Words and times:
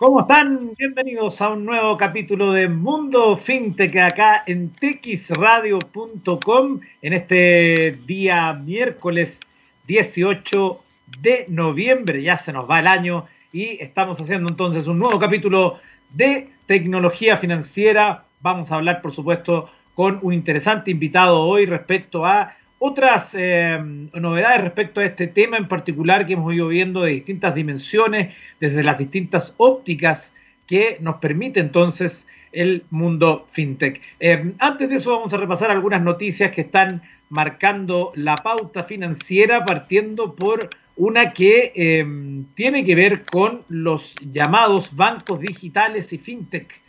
¿Cómo 0.00 0.22
están? 0.22 0.72
Bienvenidos 0.78 1.42
a 1.42 1.50
un 1.50 1.66
nuevo 1.66 1.98
capítulo 1.98 2.52
de 2.52 2.70
Mundo 2.70 3.36
FinTech 3.36 3.94
acá 3.98 4.42
en 4.46 4.72
txradio.com 4.72 6.80
en 7.02 7.12
este 7.12 7.98
día 8.06 8.54
miércoles 8.54 9.40
18 9.86 10.80
de 11.20 11.44
noviembre. 11.48 12.22
Ya 12.22 12.38
se 12.38 12.50
nos 12.50 12.68
va 12.68 12.80
el 12.80 12.86
año 12.86 13.26
y 13.52 13.76
estamos 13.78 14.18
haciendo 14.18 14.48
entonces 14.48 14.86
un 14.86 14.98
nuevo 14.98 15.18
capítulo 15.18 15.80
de 16.14 16.48
tecnología 16.64 17.36
financiera. 17.36 18.24
Vamos 18.40 18.72
a 18.72 18.76
hablar, 18.76 19.02
por 19.02 19.14
supuesto, 19.14 19.68
con 19.94 20.18
un 20.22 20.32
interesante 20.32 20.90
invitado 20.90 21.42
hoy 21.42 21.66
respecto 21.66 22.24
a 22.24 22.54
otras 22.82 23.36
eh, 23.38 23.78
novedades 24.14 24.62
respecto 24.62 25.00
a 25.00 25.04
este 25.04 25.26
tema 25.26 25.58
en 25.58 25.68
particular 25.68 26.26
que 26.26 26.32
hemos 26.32 26.52
ido 26.54 26.68
viendo 26.68 27.02
de 27.02 27.12
distintas 27.12 27.54
dimensiones, 27.54 28.34
desde 28.58 28.82
las 28.82 28.96
distintas 28.98 29.54
ópticas 29.58 30.32
que 30.66 30.96
nos 31.00 31.16
permite 31.16 31.60
entonces 31.60 32.26
el 32.52 32.82
mundo 32.90 33.46
fintech. 33.50 34.00
Eh, 34.18 34.54
antes 34.58 34.88
de 34.88 34.96
eso 34.96 35.12
vamos 35.12 35.32
a 35.34 35.36
repasar 35.36 35.70
algunas 35.70 36.02
noticias 36.02 36.52
que 36.52 36.62
están 36.62 37.02
marcando 37.28 38.12
la 38.14 38.34
pauta 38.34 38.84
financiera, 38.84 39.62
partiendo 39.64 40.34
por 40.34 40.70
una 40.96 41.32
que 41.34 41.72
eh, 41.76 42.06
tiene 42.54 42.82
que 42.82 42.94
ver 42.94 43.24
con 43.24 43.60
los 43.68 44.14
llamados 44.32 44.96
bancos 44.96 45.38
digitales 45.40 46.14
y 46.14 46.18
fintech. 46.18 46.80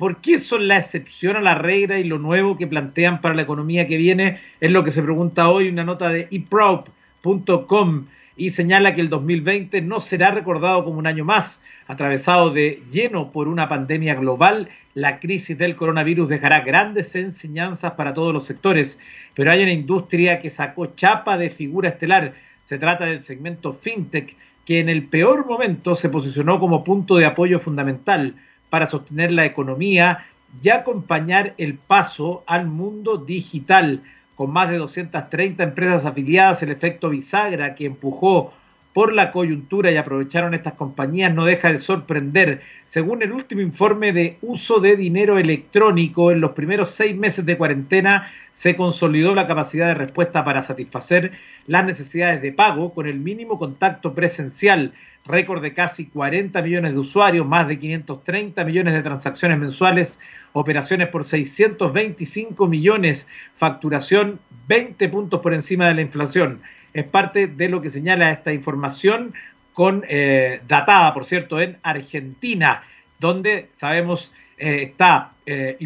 ¿Por 0.00 0.22
qué 0.22 0.38
son 0.38 0.66
la 0.66 0.78
excepción 0.78 1.36
a 1.36 1.42
la 1.42 1.56
regla 1.56 1.98
y 1.98 2.04
lo 2.04 2.18
nuevo 2.18 2.56
que 2.56 2.66
plantean 2.66 3.20
para 3.20 3.34
la 3.34 3.42
economía 3.42 3.86
que 3.86 3.98
viene? 3.98 4.40
Es 4.58 4.70
lo 4.70 4.82
que 4.82 4.92
se 4.92 5.02
pregunta 5.02 5.50
hoy 5.50 5.68
una 5.68 5.84
nota 5.84 6.08
de 6.08 6.26
eprop.com 6.30 8.06
y 8.34 8.48
señala 8.48 8.94
que 8.94 9.02
el 9.02 9.10
2020 9.10 9.82
no 9.82 10.00
será 10.00 10.30
recordado 10.30 10.84
como 10.84 10.98
un 10.98 11.06
año 11.06 11.26
más, 11.26 11.60
atravesado 11.86 12.48
de 12.48 12.82
lleno 12.90 13.30
por 13.30 13.46
una 13.46 13.68
pandemia 13.68 14.14
global. 14.14 14.70
La 14.94 15.20
crisis 15.20 15.58
del 15.58 15.76
coronavirus 15.76 16.30
dejará 16.30 16.60
grandes 16.60 17.14
enseñanzas 17.14 17.92
para 17.92 18.14
todos 18.14 18.32
los 18.32 18.44
sectores, 18.44 18.98
pero 19.34 19.52
hay 19.52 19.62
una 19.62 19.72
industria 19.72 20.40
que 20.40 20.48
sacó 20.48 20.94
chapa 20.96 21.36
de 21.36 21.50
figura 21.50 21.90
estelar. 21.90 22.32
Se 22.64 22.78
trata 22.78 23.04
del 23.04 23.22
segmento 23.22 23.74
fintech, 23.74 24.34
que 24.64 24.80
en 24.80 24.88
el 24.88 25.08
peor 25.08 25.44
momento 25.44 25.94
se 25.94 26.08
posicionó 26.08 26.58
como 26.58 26.84
punto 26.84 27.16
de 27.16 27.26
apoyo 27.26 27.60
fundamental 27.60 28.34
para 28.70 28.86
sostener 28.86 29.32
la 29.32 29.44
economía 29.44 30.26
y 30.62 30.70
acompañar 30.70 31.54
el 31.58 31.74
paso 31.74 32.44
al 32.46 32.66
mundo 32.66 33.18
digital. 33.18 34.02
Con 34.34 34.52
más 34.52 34.70
de 34.70 34.78
230 34.78 35.62
empresas 35.62 36.06
afiliadas, 36.06 36.62
el 36.62 36.70
efecto 36.70 37.10
bisagra 37.10 37.74
que 37.74 37.84
empujó 37.84 38.52
por 38.92 39.12
la 39.12 39.30
coyuntura 39.30 39.90
y 39.90 39.96
aprovecharon 39.96 40.54
estas 40.54 40.74
compañías 40.74 41.32
no 41.32 41.44
deja 41.44 41.70
de 41.70 41.78
sorprender. 41.78 42.62
Según 42.86 43.22
el 43.22 43.32
último 43.32 43.60
informe 43.60 44.12
de 44.12 44.36
uso 44.42 44.80
de 44.80 44.96
dinero 44.96 45.38
electrónico, 45.38 46.32
en 46.32 46.40
los 46.40 46.52
primeros 46.52 46.90
seis 46.90 47.16
meses 47.16 47.46
de 47.46 47.56
cuarentena 47.56 48.32
se 48.52 48.74
consolidó 48.74 49.34
la 49.34 49.46
capacidad 49.46 49.86
de 49.86 49.94
respuesta 49.94 50.44
para 50.44 50.64
satisfacer 50.64 51.32
las 51.66 51.84
necesidades 51.84 52.42
de 52.42 52.52
pago 52.52 52.92
con 52.92 53.06
el 53.06 53.20
mínimo 53.20 53.58
contacto 53.58 54.12
presencial 54.12 54.92
récord 55.26 55.62
de 55.62 55.74
casi 55.74 56.06
40 56.06 56.60
millones 56.62 56.92
de 56.92 56.98
usuarios, 56.98 57.46
más 57.46 57.68
de 57.68 57.78
530 57.78 58.64
millones 58.64 58.94
de 58.94 59.02
transacciones 59.02 59.58
mensuales, 59.58 60.18
operaciones 60.52 61.08
por 61.08 61.24
625 61.24 62.66
millones, 62.66 63.26
facturación 63.56 64.40
20 64.66 65.08
puntos 65.08 65.40
por 65.40 65.54
encima 65.54 65.88
de 65.88 65.94
la 65.94 66.02
inflación. 66.02 66.60
Es 66.92 67.04
parte 67.04 67.46
de 67.46 67.68
lo 67.68 67.80
que 67.80 67.90
señala 67.90 68.32
esta 68.32 68.52
información 68.52 69.34
con 69.72 70.04
eh, 70.08 70.60
datada, 70.66 71.14
por 71.14 71.24
cierto, 71.24 71.60
en 71.60 71.76
Argentina, 71.82 72.82
donde 73.18 73.68
sabemos 73.76 74.32
eh, 74.58 74.82
está 74.82 75.32
eh, 75.46 75.78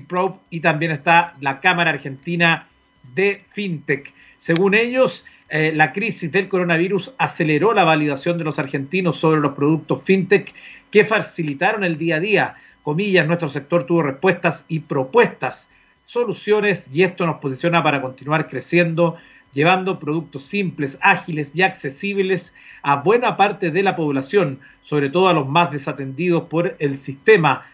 y 0.51 0.61
también 0.61 0.93
está 0.93 1.35
la 1.41 1.61
Cámara 1.61 1.91
Argentina 1.91 2.67
de 3.15 3.43
FinTech. 3.53 4.13
Según 4.39 4.75
ellos, 4.75 5.25
eh, 5.49 5.73
la 5.75 5.93
crisis 5.93 6.33
del 6.33 6.49
coronavirus 6.49 7.13
aceleró 7.19 7.75
la 7.75 7.85
validación 7.85 8.39
de 8.39 8.45
los 8.45 8.59
argentinos 8.59 9.19
sobre 9.19 9.41
los 9.41 9.53
productos 9.53 10.03
fintech 10.03 10.53
que 10.91 11.05
facilitaron 11.05 11.85
el 11.85 11.99
día 11.99 12.17
a 12.17 12.21
día. 12.21 12.55
Comillas, 12.83 13.27
nuestro 13.27 13.49
sector 13.49 13.85
tuvo 13.85 14.03
respuestas 14.03 14.65
y 14.69 14.81
propuestas, 14.81 15.69
soluciones 16.05 16.89
y 16.93 17.03
esto 17.03 17.27
nos 17.27 17.41
posiciona 17.41 17.83
para 17.83 18.01
continuar 18.01 18.49
creciendo, 18.49 19.17
llevando 19.53 19.99
productos 19.99 20.43
simples, 20.43 20.99
ágiles 21.01 21.53
y 21.55 21.63
accesibles 21.63 22.55
a 22.83 22.97
buena 22.97 23.37
parte 23.37 23.71
de 23.71 23.83
la 23.83 23.97
población, 23.97 24.61
sobre 24.83 25.09
todo 25.11 25.29
a 25.29 25.33
los 25.33 25.49
más 25.49 25.71
desatendidos 25.71 26.45
por 26.45 26.77
el 26.79 26.99
sistema 26.99 27.67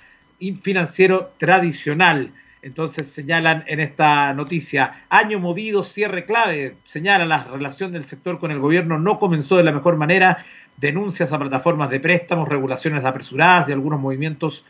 financiero 0.62 1.30
tradicional. 1.38 2.30
Entonces 2.62 3.10
señalan 3.10 3.64
en 3.66 3.80
esta 3.80 4.34
noticia, 4.34 5.04
año 5.08 5.38
movido, 5.38 5.82
cierre 5.82 6.26
clave, 6.26 6.76
señala 6.84 7.24
la 7.24 7.44
relación 7.44 7.92
del 7.92 8.04
sector 8.04 8.38
con 8.38 8.50
el 8.50 8.58
gobierno 8.58 8.98
no 8.98 9.18
comenzó 9.18 9.56
de 9.56 9.64
la 9.64 9.72
mejor 9.72 9.96
manera, 9.96 10.44
denuncias 10.76 11.32
a 11.32 11.38
plataformas 11.38 11.90
de 11.90 12.00
préstamos, 12.00 12.48
regulaciones 12.48 13.04
apresuradas 13.04 13.66
de 13.66 13.72
algunos 13.72 14.00
movimientos 14.00 14.66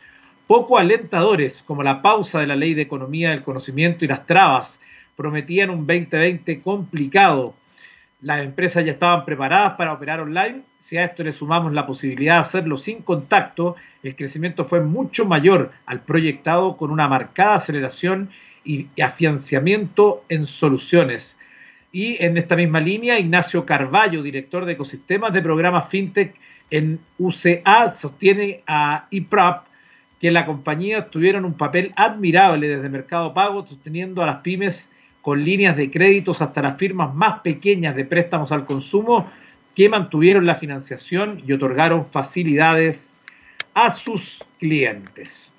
poco 0.47 0.77
alentadores, 0.77 1.63
como 1.63 1.83
la 1.83 2.01
pausa 2.01 2.39
de 2.39 2.47
la 2.47 2.55
ley 2.55 2.73
de 2.73 2.81
economía 2.81 3.29
del 3.29 3.43
conocimiento 3.43 4.03
y 4.03 4.09
las 4.09 4.25
trabas, 4.25 4.79
prometían 5.15 5.69
un 5.69 5.87
2020 5.87 6.61
complicado. 6.61 7.53
Las 8.21 8.43
empresas 8.43 8.85
ya 8.85 8.91
estaban 8.91 9.25
preparadas 9.25 9.73
para 9.73 9.93
operar 9.93 10.19
online. 10.19 10.61
Si 10.77 10.95
a 10.95 11.05
esto 11.05 11.23
le 11.23 11.33
sumamos 11.33 11.73
la 11.73 11.87
posibilidad 11.87 12.35
de 12.35 12.41
hacerlo 12.41 12.77
sin 12.77 13.01
contacto, 13.01 13.75
el 14.03 14.15
crecimiento 14.15 14.63
fue 14.63 14.79
mucho 14.81 15.25
mayor 15.25 15.71
al 15.87 16.01
proyectado 16.01 16.77
con 16.77 16.91
una 16.91 17.07
marcada 17.07 17.55
aceleración 17.55 18.29
y 18.63 18.87
afianciamiento 19.01 20.23
en 20.29 20.45
soluciones. 20.45 21.35
Y 21.91 22.23
en 22.23 22.37
esta 22.37 22.55
misma 22.55 22.79
línea, 22.79 23.19
Ignacio 23.19 23.65
Carballo, 23.65 24.21
director 24.21 24.65
de 24.65 24.73
ecosistemas 24.73 25.33
de 25.33 25.41
programas 25.41 25.89
FinTech 25.89 26.35
en 26.69 26.99
UCA, 27.17 27.91
sostiene 27.91 28.61
a 28.67 29.07
IPRAP 29.09 29.65
que 30.21 30.29
la 30.29 30.45
compañía 30.45 31.07
tuvieron 31.09 31.43
un 31.43 31.55
papel 31.55 31.91
admirable 31.95 32.67
desde 32.67 32.87
Mercado 32.87 33.33
Pago, 33.33 33.65
sosteniendo 33.65 34.21
a 34.21 34.27
las 34.27 34.37
pymes 34.37 34.91
con 35.21 35.43
líneas 35.43 35.77
de 35.77 35.91
créditos 35.91 36.41
hasta 36.41 36.61
las 36.61 36.77
firmas 36.77 37.13
más 37.13 37.41
pequeñas 37.41 37.95
de 37.95 38.05
préstamos 38.05 38.51
al 38.51 38.65
consumo 38.65 39.31
que 39.75 39.87
mantuvieron 39.87 40.45
la 40.45 40.55
financiación 40.55 41.41
y 41.45 41.53
otorgaron 41.53 42.05
facilidades 42.05 43.13
a 43.73 43.89
sus 43.89 44.43
clientes. 44.59 45.53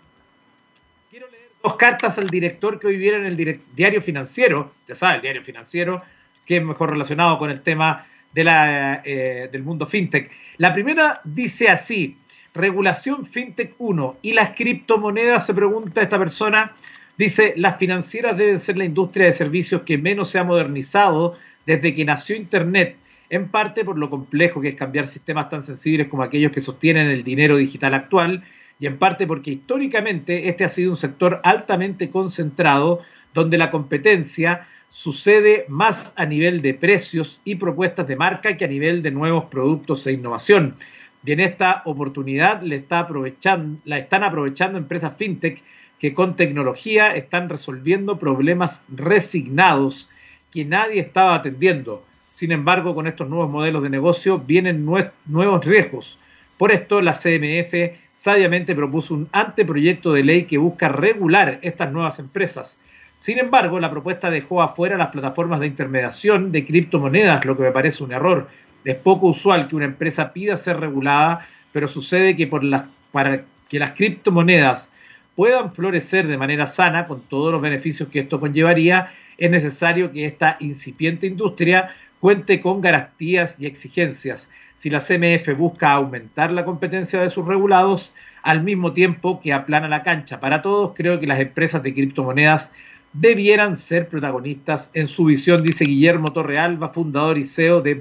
Quiero 1.11 1.31
leer 1.31 1.49
dos 1.63 1.77
cartas 1.77 2.19
al 2.19 2.29
director 2.29 2.79
que 2.79 2.89
hoy 2.89 2.97
viene 2.97 3.19
en 3.19 3.27
el 3.27 3.61
diario 3.75 4.03
financiero, 4.03 4.73
ya 4.87 4.95
sabe, 4.95 5.17
el 5.17 5.23
diario 5.23 5.43
financiero, 5.43 6.03
que 6.45 6.59
es 6.59 6.65
mejor 6.65 6.91
relacionado 6.91 7.39
con 7.39 7.51
el 7.51 7.63
tema 7.63 8.07
de 8.33 8.45
la, 8.45 9.03
eh, 9.05 9.49
del 9.51 9.63
mundo 9.63 9.87
fintech. 9.87 10.31
La 10.59 10.75
primera 10.75 11.21
dice 11.25 11.69
así, 11.69 12.17
regulación 12.55 13.27
fintech 13.27 13.75
1 13.79 14.17
y 14.23 14.33
las 14.33 14.51
criptomonedas, 14.51 15.47
se 15.47 15.55
pregunta 15.55 16.03
esta 16.03 16.19
persona, 16.19 16.73
Dice, 17.19 17.55
las 17.57 17.77
financieras 17.77 18.37
deben 18.37 18.59
ser 18.59 18.77
la 18.79 18.85
industria 18.85 19.27
de 19.27 19.33
servicios 19.33 19.83
que 19.83 19.99
menos 19.99 20.31
se 20.31 20.39
ha 20.39 20.45
modernizado 20.45 21.37
desde 21.67 21.95
que 21.95 22.05
nació 22.05 22.37
Internet, 22.37 22.97
en 23.31 23.49
parte 23.49 23.85
por 23.85 23.99
lo 23.99 24.11
complejo 24.11 24.61
que 24.61 24.69
es 24.69 24.75
cambiar 24.75 25.07
sistemas 25.07 25.49
tan 25.51 25.65
sensibles 25.65 26.09
como 26.09 26.23
aquellos 26.23 26.53
que 26.53 26.61
sostienen 26.61 27.09
el 27.09 27.25
dinero 27.25 27.57
digital 27.57 27.95
actual, 27.95 28.43
y 28.79 28.87
en 28.87 28.99
parte 28.99 29.27
porque 29.27 29.53
históricamente 29.53 30.49
este 30.49 30.65
ha 30.65 30.69
sido 30.69 30.91
un 30.91 30.97
sector 30.97 31.41
altamente 31.45 32.11
concentrado, 32.11 33.01
donde 33.33 33.59
la 33.59 33.71
competencia 33.71 34.67
sucede 34.91 35.65
más 35.69 36.13
a 36.17 36.27
nivel 36.27 36.61
de 36.61 36.75
precios 36.75 37.41
y 37.45 37.55
propuestas 37.55 38.07
de 38.07 38.17
marca 38.17 38.57
que 38.57 38.65
a 38.65 38.69
nivel 38.69 39.03
de 39.03 39.11
nuevos 39.11 39.45
productos 39.45 40.07
e 40.07 40.13
innovación. 40.13 40.77
Y 41.25 41.33
en 41.33 41.41
esta 41.41 41.83
oportunidad 41.85 42.63
le 42.63 42.77
está 42.77 42.99
aprovechando, 43.01 43.81
la 43.85 43.99
están 43.99 44.25
aprovechando 44.25 44.79
empresas 44.79 45.15
fintech 45.17 45.63
que 46.03 46.15
con 46.15 46.35
tecnología 46.35 47.15
están 47.15 47.49
resolviendo 47.49 48.19
problemas 48.19 48.83
resignados 48.93 50.11
que 50.53 50.65
nadie 50.65 51.01
estaba 51.01 51.37
atendiendo. 51.37 52.05
Sin 52.33 52.51
embargo, 52.51 52.93
con 52.93 53.07
estos 53.07 53.29
nuevos 53.29 53.49
modelos 53.49 53.85
de 53.85 53.89
negocio 53.89 54.37
vienen 54.37 54.85
nuevos 54.85 55.65
riesgos. 55.65 56.19
Por 56.59 56.73
esto, 56.73 57.01
la 57.01 57.13
CMF 57.13 57.99
sabiamente 58.17 58.75
propuso 58.75 59.15
un 59.15 59.29
anteproyecto 59.31 60.13
de 60.13 60.25
ley 60.25 60.45
que 60.47 60.59
busca 60.59 60.89
regular 60.89 61.61
estas 61.63 61.93
nuevas 61.93 62.19
empresas. 62.19 62.77
Sin 63.21 63.39
embargo, 63.39 63.79
la 63.79 63.93
propuesta 63.93 64.29
dejó 64.29 64.61
afuera 64.61 64.97
las 64.97 65.11
plataformas 65.11 65.61
de 65.61 65.69
intermediación 65.69 66.51
de 66.51 66.67
criptomonedas, 66.67 67.45
lo 67.45 67.57
que 67.57 67.63
me 67.63 67.71
parece 67.71 68.03
un 68.03 68.11
error. 68.11 68.49
Es 68.85 68.97
poco 68.97 69.29
usual 69.29 69.69
que 69.69 69.77
una 69.77 69.85
empresa 69.85 70.33
pida 70.33 70.57
ser 70.57 70.81
regulada, 70.81 71.47
pero 71.71 71.87
sucede 71.87 72.35
que 72.35 72.49
por 72.49 72.65
las, 72.65 72.87
para 73.13 73.45
que 73.69 73.79
las 73.79 73.93
criptomonedas 73.93 74.89
puedan 75.35 75.73
florecer 75.73 76.27
de 76.27 76.37
manera 76.37 76.67
sana 76.67 77.07
con 77.07 77.23
todos 77.23 77.53
los 77.53 77.63
beneficios 77.63 78.09
que 78.09 78.21
esto 78.21 78.41
conllevaría, 78.41 79.13
es 79.39 79.51
necesario 79.51 80.13
que 80.13 80.27
esta 80.27 80.57
incipiente 80.61 81.27
industria 81.27 81.91
cuente 82.21 82.61
con 82.61 82.81
garantías 82.81 83.57
y 83.59 83.67
exigencias. 83.67 84.49
si 84.79 84.91
la 84.91 84.99
CMF 84.99 85.57
busca 85.57 85.93
aumentar 85.93 86.51
la 86.51 86.65
competencia 86.65 87.21
de 87.21 87.31
sus 87.31 87.47
regulados 87.47 88.13
al 88.43 88.65
mismo 88.65 88.93
tiempo 88.93 89.41
que 89.41 89.53
aplana 89.53 89.89
la 89.89 90.03
cancha. 90.03 90.41
Para 90.41 90.61
todos, 90.61 90.93
creo 90.97 91.21
que 91.21 91.27
las 91.29 91.39
empresas 91.39 91.85
de 91.85 91.95
criptomonedas 91.95 92.73
debieran 93.13 93.77
ser 93.77 94.09
protagonistas 94.09 94.91
en 94.95 95.07
su 95.07 95.27
visión, 95.27 95.63
dice 95.63 95.85
Guillermo 95.85 96.33
Torrealba, 96.33 96.89
fundador 96.89 97.39
y 97.39 97.45
CEO 97.45 97.81
de 97.81 97.95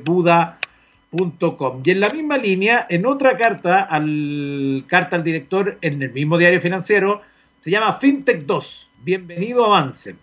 Buda.com. 1.12 1.82
Y 1.84 1.92
en 1.92 2.00
la 2.00 2.10
misma 2.10 2.38
línea, 2.38 2.86
en 2.90 3.06
otra 3.06 3.38
carta 3.38 3.82
al, 3.82 4.86
carta 4.88 5.18
al 5.18 5.24
director 5.24 5.78
en 5.82 6.02
el 6.02 6.12
mismo 6.12 6.38
diario 6.38 6.62
financiero, 6.62 7.22
se 7.62 7.70
llama 7.70 8.00
FinTech 8.00 8.44
2, 8.44 8.90
bienvenido 9.04 9.66
avance. 9.66 10.16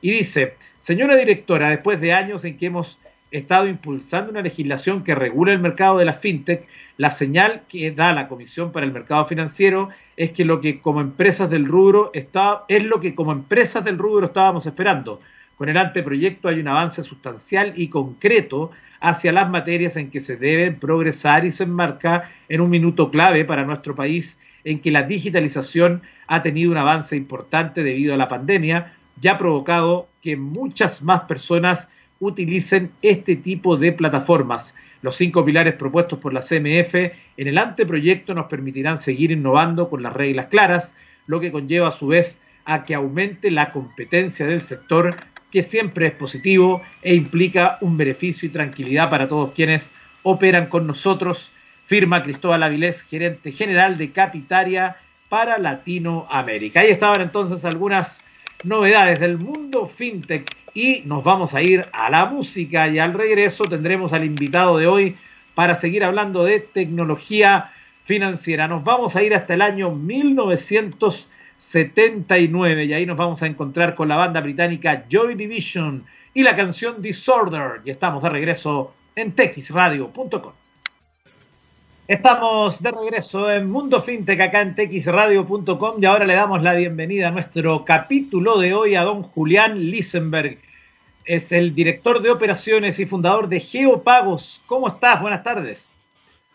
Y 0.00 0.10
dice, 0.10 0.56
señora 0.80 1.16
directora, 1.16 1.70
después 1.70 2.00
de 2.00 2.12
años 2.12 2.44
en 2.44 2.58
que 2.58 2.66
hemos 2.66 2.98
estado 3.30 3.66
impulsando 3.66 4.30
una 4.30 4.42
legislación 4.42 5.04
que 5.04 5.14
regula 5.14 5.52
el 5.52 5.60
mercado 5.60 5.98
de 5.98 6.04
la 6.04 6.12
fintech, 6.12 6.66
la 6.98 7.10
señal 7.10 7.62
que 7.68 7.90
da 7.92 8.12
la 8.12 8.28
Comisión 8.28 8.72
para 8.72 8.84
el 8.84 8.92
Mercado 8.92 9.24
Financiero 9.24 9.88
es 10.16 10.32
que 10.32 10.44
lo 10.44 10.60
que 10.60 10.80
como 10.80 11.00
empresas 11.00 11.48
del 11.48 11.66
rubro 11.66 12.10
está, 12.12 12.64
es 12.68 12.84
lo 12.84 13.00
que 13.00 13.14
como 13.14 13.32
empresas 13.32 13.84
del 13.84 13.96
rubro 13.96 14.26
estábamos 14.26 14.66
esperando. 14.66 15.20
Con 15.56 15.68
el 15.68 15.76
anteproyecto 15.76 16.48
hay 16.48 16.60
un 16.60 16.68
avance 16.68 17.02
sustancial 17.02 17.72
y 17.76 17.88
concreto 17.88 18.72
hacia 19.02 19.32
las 19.32 19.50
materias 19.50 19.96
en 19.96 20.10
que 20.10 20.20
se 20.20 20.36
deben 20.36 20.76
progresar 20.76 21.44
y 21.44 21.50
se 21.50 21.64
enmarca 21.64 22.30
en 22.48 22.60
un 22.60 22.70
minuto 22.70 23.10
clave 23.10 23.44
para 23.44 23.64
nuestro 23.64 23.96
país 23.96 24.38
en 24.64 24.78
que 24.78 24.92
la 24.92 25.02
digitalización 25.02 26.02
ha 26.28 26.40
tenido 26.42 26.70
un 26.70 26.76
avance 26.76 27.16
importante 27.16 27.82
debido 27.82 28.14
a 28.14 28.16
la 28.16 28.28
pandemia, 28.28 28.94
ya 29.20 29.32
ha 29.32 29.38
provocado 29.38 30.08
que 30.22 30.36
muchas 30.36 31.02
más 31.02 31.22
personas 31.22 31.88
utilicen 32.20 32.92
este 33.02 33.34
tipo 33.34 33.76
de 33.76 33.90
plataformas. 33.90 34.72
Los 35.02 35.16
cinco 35.16 35.44
pilares 35.44 35.74
propuestos 35.74 36.20
por 36.20 36.32
la 36.32 36.40
CMF 36.40 36.94
en 36.94 37.48
el 37.48 37.58
anteproyecto 37.58 38.34
nos 38.34 38.46
permitirán 38.46 38.98
seguir 38.98 39.32
innovando 39.32 39.90
con 39.90 40.04
las 40.04 40.12
reglas 40.12 40.46
claras, 40.46 40.94
lo 41.26 41.40
que 41.40 41.50
conlleva 41.50 41.88
a 41.88 41.92
su 41.92 42.06
vez 42.06 42.40
a 42.64 42.84
que 42.84 42.94
aumente 42.94 43.50
la 43.50 43.72
competencia 43.72 44.46
del 44.46 44.62
sector, 44.62 45.16
que 45.52 45.62
siempre 45.62 46.06
es 46.06 46.12
positivo 46.14 46.82
e 47.02 47.14
implica 47.14 47.76
un 47.82 47.96
beneficio 47.96 48.48
y 48.48 48.52
tranquilidad 48.52 49.10
para 49.10 49.28
todos 49.28 49.52
quienes 49.52 49.92
operan 50.22 50.66
con 50.66 50.86
nosotros. 50.86 51.52
Firma 51.86 52.22
Cristóbal 52.22 52.62
Avilés, 52.62 53.02
gerente 53.02 53.52
general 53.52 53.98
de 53.98 54.12
Capitaria 54.12 54.96
para 55.28 55.58
Latinoamérica. 55.58 56.80
Ahí 56.80 56.90
estaban 56.90 57.20
entonces 57.20 57.64
algunas 57.64 58.20
novedades 58.64 59.20
del 59.20 59.36
mundo 59.36 59.86
fintech 59.86 60.50
y 60.72 61.02
nos 61.04 61.22
vamos 61.22 61.54
a 61.54 61.62
ir 61.62 61.86
a 61.92 62.08
la 62.08 62.24
música 62.24 62.88
y 62.88 62.98
al 62.98 63.12
regreso 63.12 63.64
tendremos 63.64 64.14
al 64.14 64.24
invitado 64.24 64.78
de 64.78 64.86
hoy 64.86 65.16
para 65.54 65.74
seguir 65.74 66.02
hablando 66.02 66.44
de 66.44 66.60
tecnología 66.60 67.70
financiera. 68.04 68.68
Nos 68.68 68.84
vamos 68.84 69.16
a 69.16 69.22
ir 69.22 69.34
hasta 69.34 69.52
el 69.52 69.60
año 69.60 69.90
1979 71.62 72.84
y 72.84 72.92
ahí 72.92 73.06
nos 73.06 73.16
vamos 73.16 73.40
a 73.42 73.46
encontrar 73.46 73.94
con 73.94 74.08
la 74.08 74.16
banda 74.16 74.40
británica 74.40 75.06
Joy 75.08 75.34
Division 75.36 76.04
y 76.34 76.42
la 76.42 76.56
canción 76.56 77.00
Disorder 77.00 77.80
y 77.84 77.90
estamos 77.90 78.22
de 78.22 78.28
regreso 78.28 78.92
en 79.14 79.32
texradio.com. 79.32 80.52
Estamos 82.08 82.82
de 82.82 82.90
regreso 82.90 83.50
en 83.50 83.70
Mundo 83.70 84.02
Fintech 84.02 84.40
acá 84.40 84.60
en 84.60 84.74
texradio.com 84.74 86.02
y 86.02 86.04
ahora 86.04 86.26
le 86.26 86.34
damos 86.34 86.62
la 86.62 86.74
bienvenida 86.74 87.28
a 87.28 87.30
nuestro 87.30 87.84
capítulo 87.84 88.58
de 88.58 88.74
hoy 88.74 88.94
a 88.96 89.04
don 89.04 89.22
Julián 89.22 89.78
Lisenberg. 89.78 90.58
Es 91.24 91.52
el 91.52 91.74
director 91.74 92.20
de 92.20 92.30
operaciones 92.30 92.98
y 92.98 93.06
fundador 93.06 93.48
de 93.48 93.60
Geopagos. 93.60 94.60
¿Cómo 94.66 94.88
estás? 94.88 95.22
Buenas 95.22 95.44
tardes. 95.44 95.88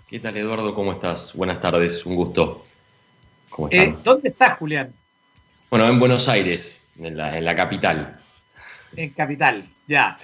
¿Qué 0.08 0.20
tal 0.20 0.38
Eduardo? 0.38 0.76
¿Cómo 0.76 0.92
estás? 0.92 1.34
Buenas 1.34 1.60
tardes, 1.60 2.06
un 2.06 2.16
gusto. 2.16 2.66
¿Cómo 3.50 3.70
eh, 3.72 3.96
¿Dónde 4.04 4.30
estás, 4.30 4.58
Julián? 4.58 4.94
Bueno, 5.70 5.88
en 5.90 6.00
Buenos 6.00 6.30
Aires, 6.30 6.82
en 6.98 7.18
la, 7.18 7.56
capital. 7.56 8.18
En 8.96 9.10
capital, 9.10 9.66
ya. 9.86 10.16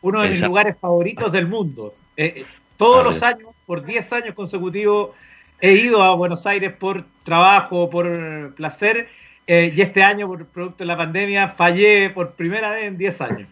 Uno 0.00 0.22
de 0.22 0.28
mis 0.28 0.42
lugares 0.42 0.76
favoritos 0.80 1.30
del 1.30 1.46
mundo. 1.46 1.94
Eh, 2.16 2.34
eh, 2.36 2.46
todos 2.78 3.04
los 3.04 3.22
años 3.22 3.50
por 3.66 3.84
10 3.84 4.12
años 4.14 4.34
consecutivos 4.34 5.10
he 5.60 5.72
ido 5.72 6.02
a 6.02 6.14
Buenos 6.14 6.46
Aires 6.46 6.72
por 6.72 7.04
trabajo, 7.22 7.90
por 7.90 8.54
placer, 8.54 9.08
eh, 9.46 9.72
y 9.76 9.80
este 9.80 10.02
año, 10.02 10.26
por 10.26 10.46
producto 10.46 10.78
de 10.78 10.86
la 10.86 10.96
pandemia, 10.96 11.48
fallé 11.48 12.08
por 12.08 12.32
primera 12.32 12.70
vez 12.70 12.84
en 12.84 12.96
10 12.96 13.20
años. 13.20 13.48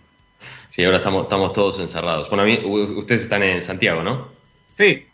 Sí, 0.71 0.83
ahora 0.85 0.97
estamos, 0.97 1.25
estamos 1.25 1.53
todos 1.53 1.79
encerrados. 1.81 2.31
Bueno, 2.31 2.45
a 2.45 2.47
mí, 2.47 2.59
ustedes 2.97 3.23
están 3.23 3.43
en 3.43 3.61
Santiago, 3.61 4.03
¿no? 4.03 4.29
Sí. 4.75 5.07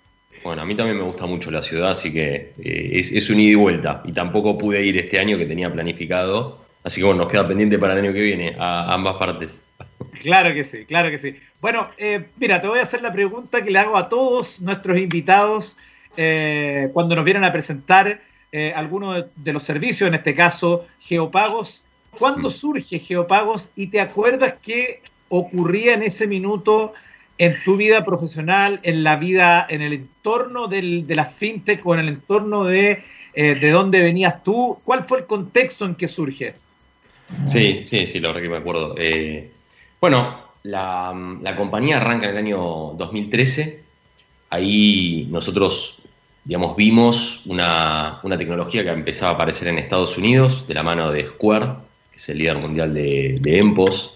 Bueno, 0.47 0.63
a 0.63 0.65
mí 0.65 0.77
también 0.77 0.97
me 0.97 1.03
gusta 1.03 1.27
mucho 1.27 1.51
la 1.51 1.61
ciudad, 1.61 1.91
así 1.91 2.13
que 2.13 2.53
eh, 2.63 2.91
es, 2.93 3.11
es, 3.11 3.29
un 3.31 3.41
ida 3.41 3.51
y 3.51 3.55
vuelta. 3.57 4.01
Y 4.05 4.13
tampoco 4.13 4.57
pude 4.57 4.81
ir 4.85 4.97
este 4.97 5.19
año 5.19 5.37
que 5.37 5.45
tenía 5.45 5.73
planificado. 5.73 6.61
Así 6.85 7.01
que 7.01 7.05
bueno, 7.05 7.23
nos 7.23 7.33
queda 7.33 7.49
pendiente 7.49 7.79
para 7.79 7.95
el 7.95 8.05
año 8.05 8.13
que 8.13 8.21
viene 8.21 8.55
a 8.57 8.95
ambas 8.95 9.17
partes. 9.17 9.65
Claro 10.21 10.55
que 10.55 10.65
sí, 10.65 10.87
claro 10.87 11.11
que 11.11 11.19
sí. 11.19 11.37
Bueno, 11.61 11.89
eh, 11.99 12.25
mira, 12.39 12.59
te 12.61 12.69
voy 12.69 12.79
a 12.79 12.85
hacer 12.85 13.03
la 13.03 13.13
pregunta 13.13 13.63
que 13.63 13.71
le 13.71 13.79
hago 13.79 13.99
a 13.99 14.09
todos 14.09 14.63
nuestros 14.63 14.97
invitados 14.99 15.77
eh, 16.17 16.89
cuando 16.95 17.15
nos 17.15 17.25
vienen 17.25 17.45
a 17.45 17.53
presentar 17.53 18.21
eh, 18.51 18.73
algunos 18.75 19.27
de, 19.37 19.53
los 19.53 19.63
servicios, 19.63 20.09
en 20.09 20.15
este 20.15 20.35
caso 20.35 20.87
Geopagos. 21.01 21.83
¿Cuándo 22.19 22.49
mm. 22.49 22.53
surge 22.53 22.99
Geopagos 22.99 23.69
y 23.77 23.89
te 23.89 24.01
acuerdas 24.01 24.55
qué 24.63 25.03
ocurría 25.29 25.93
en 25.93 26.03
ese 26.03 26.27
minuto 26.27 26.95
en 27.39 27.57
tu 27.65 27.77
vida 27.77 28.05
profesional, 28.05 28.81
en 28.83 29.05
la 29.05 29.17
vida, 29.17 29.67
en 29.69 29.83
el 29.83 29.93
entorno 29.93 30.69
de 30.69 31.05
la 31.09 31.27
fintech 31.27 31.85
o 31.85 31.95
en 31.95 32.01
el 32.01 32.09
entorno 32.09 32.65
de, 32.65 33.03
de 33.35 33.71
dónde 33.71 34.01
venías 34.01 34.43
tú? 34.43 34.79
¿Cuál 34.85 35.05
fue 35.05 35.19
el 35.19 35.27
contexto 35.27 35.85
en 35.85 35.95
que 35.95 36.09
surge? 36.09 36.55
Sí, 37.47 37.85
sí, 37.87 38.07
sí, 38.07 38.21
la 38.21 38.29
verdad 38.29 38.43
que 38.43 38.49
me 38.49 38.57
acuerdo. 38.57 38.95
Bueno, 40.01 40.47
la, 40.67 41.55
compañía 41.57 41.99
arranca 41.99 42.27
en 42.27 42.33
el 42.33 42.39
año 42.39 42.95
2013. 42.97 43.85
Ahí 44.51 45.29
nosotros, 45.31 45.99
digamos, 46.45 46.77
vimos 46.77 47.43
una, 47.47 48.21
tecnología 48.39 48.85
que 48.85 48.91
empezaba 48.91 49.33
a 49.33 49.35
aparecer 49.35 49.69
en 49.69 49.79
Estados 49.79 50.19
Unidos 50.19 50.67
de 50.67 50.75
la 50.75 50.83
mano 50.83 51.11
de 51.11 51.27
Square, 51.29 51.67
que 52.11 52.17
es 52.17 52.29
el 52.29 52.39
líder 52.39 52.59
mundial 52.59 52.93
de, 52.93 53.35
EMPOS. 53.45 54.16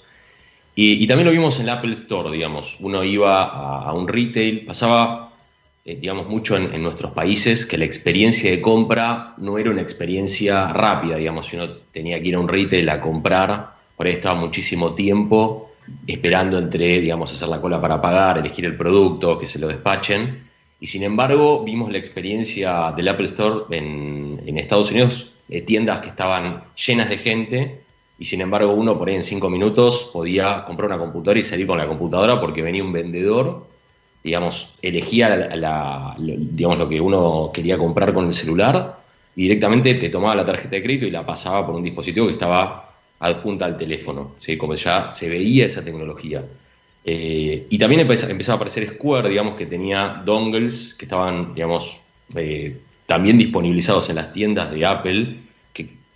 Y, 0.74 1.06
también 1.06 1.26
lo 1.26 1.32
vimos 1.32 1.58
en 1.58 1.64
el 1.64 1.70
Apple 1.70 1.92
Store, 1.92 2.30
digamos. 2.30 2.76
Uno 2.80 3.04
iba 3.04 3.44
a, 3.82 3.92
un 3.92 4.08
retail, 4.08 4.64
pasaba, 4.64 5.32
eh, 5.84 5.96
digamos, 6.00 6.28
mucho 6.28 6.56
en, 6.56 6.72
en, 6.72 6.82
nuestros 6.82 7.12
países 7.12 7.66
que 7.66 7.76
la 7.76 7.84
experiencia 7.84 8.50
de 8.50 8.60
compra 8.62 9.34
no 9.36 9.58
era 9.58 9.70
una 9.70 9.82
experiencia 9.82 10.72
rápida, 10.72 11.16
digamos. 11.16 11.46
Si 11.46 11.56
uno 11.56 11.68
tenía 11.92 12.20
que 12.22 12.28
ir 12.28 12.36
a 12.36 12.40
un 12.40 12.48
retail 12.48 12.88
a 12.88 13.00
comprar, 13.00 13.74
por 13.96 14.06
ahí 14.06 14.14
estaba 14.14 14.40
muchísimo 14.40 14.94
tiempo 14.94 15.70
esperando 16.06 16.58
entre, 16.58 17.00
digamos, 17.00 17.32
hacer 17.32 17.48
la 17.48 17.60
cola 17.60 17.80
para 17.80 18.00
pagar, 18.00 18.38
elegir 18.38 18.64
el 18.64 18.76
producto, 18.76 19.38
que 19.38 19.46
se 19.46 19.58
lo 19.58 19.68
despachen. 19.68 20.48
Y 20.80 20.86
sin 20.86 21.02
embargo, 21.02 21.62
vimos 21.64 21.90
la 21.90 21.98
experiencia 21.98 22.92
del 22.96 23.08
Apple 23.08 23.26
Store 23.26 23.76
en, 23.76 24.56
Estados 24.56 24.90
Unidos, 24.90 25.30
eh, 25.48 25.62
tiendas 25.62 26.00
que 26.00 26.08
estaban 26.08 26.62
llenas 26.74 27.08
de 27.08 27.18
gente, 27.18 27.80
y 28.20 28.26
sin 28.26 28.42
embargo 28.42 28.74
uno 28.74 28.98
por 28.98 29.08
ahí 29.08 29.14
en 29.16 29.22
cinco 29.22 29.48
minutos 29.48 30.10
podía 30.12 30.62
comprar 30.64 30.90
una 30.90 30.98
computadora 30.98 31.40
y 31.40 31.42
salir 31.42 31.66
con 31.66 31.78
la 31.78 31.88
computadora 31.88 32.38
porque 32.38 32.60
venía 32.60 32.84
un 32.84 32.92
vendedor, 32.92 33.66
digamos, 34.22 34.74
elegía 34.82 35.48
digamos, 36.28 36.78
lo 36.78 36.88
que 36.88 37.00
uno 37.00 37.50
quería 37.52 37.78
comprar 37.78 38.12
con 38.12 38.26
el 38.26 38.34
celular 38.34 39.00
y 39.34 39.44
directamente 39.44 39.94
te 39.94 40.10
tomaba 40.10 40.36
la 40.36 40.44
tarjeta 40.44 40.76
de 40.76 40.82
crédito 40.82 41.06
y 41.06 41.10
la 41.10 41.24
pasaba 41.24 41.64
por 41.66 41.74
un 41.74 41.82
dispositivo 41.82 42.26
que 42.26 42.34
estaba 42.34 42.90
adjunta 43.20 43.64
al 43.64 43.78
teléfono, 43.78 44.32
¿sí? 44.36 44.58
como 44.58 44.74
ya 44.74 45.10
se 45.12 45.30
veía 45.30 45.64
esa 45.64 45.82
tecnología. 45.82 46.44
Eh, 47.02 47.66
y 47.70 47.78
también 47.78 48.02
empezaba 48.02 48.52
a 48.52 48.56
aparecer 48.56 48.86
Square, 48.86 49.30
digamos, 49.30 49.54
que 49.54 49.64
tenía 49.64 50.22
dongles 50.26 50.92
que 50.92 51.06
estaban, 51.06 51.54
digamos, 51.54 51.98
eh, 52.34 52.76
también 53.06 53.38
disponibilizados 53.38 54.10
en 54.10 54.16
las 54.16 54.30
tiendas 54.34 54.70
de 54.70 54.84
Apple, 54.84 55.38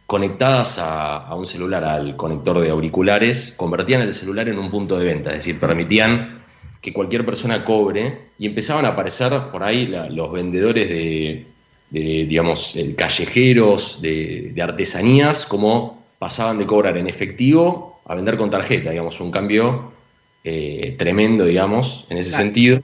conectadas 0.07 0.79
a, 0.79 1.35
un 1.35 1.47
celular, 1.47 1.85
al 1.85 2.17
conector 2.17 2.61
de 2.61 2.71
auriculares, 2.71 3.55
convertían 3.57 4.03
el 4.03 4.13
celular 4.13 4.49
en 4.49 4.59
un 4.59 4.71
punto 4.71 4.99
de 4.99 5.05
venta, 5.05 5.31
es 5.31 5.37
decir, 5.37 5.59
permitían 5.59 6.43
que 6.81 6.93
cualquier 6.93 7.25
persona 7.25 7.65
cobre 7.65 8.19
y 8.39 8.47
empezaban 8.47 8.85
a 8.85 8.89
aparecer 8.89 9.33
por 9.51 9.63
ahí 9.63 9.87
los 10.11 10.31
vendedores 10.31 10.89
de, 10.89 11.47
digamos, 11.91 12.77
callejeros, 12.97 14.03
de, 14.03 14.53
de 14.55 14.63
artesanías, 14.63 15.47
como 15.47 16.05
pasaban 16.19 16.59
de 16.59 16.67
cobrar 16.67 16.97
en 16.99 17.07
efectivo 17.07 18.01
a 18.07 18.15
vender 18.15 18.37
con 18.37 18.51
tarjeta, 18.51 18.91
digamos, 18.91 19.21
un 19.21 19.31
cambio 19.31 19.93
eh, 20.47 20.95
tremendo, 20.99 21.47
digamos, 21.47 22.07
en 22.11 22.19
ese 22.19 22.31
sentido. 22.31 22.83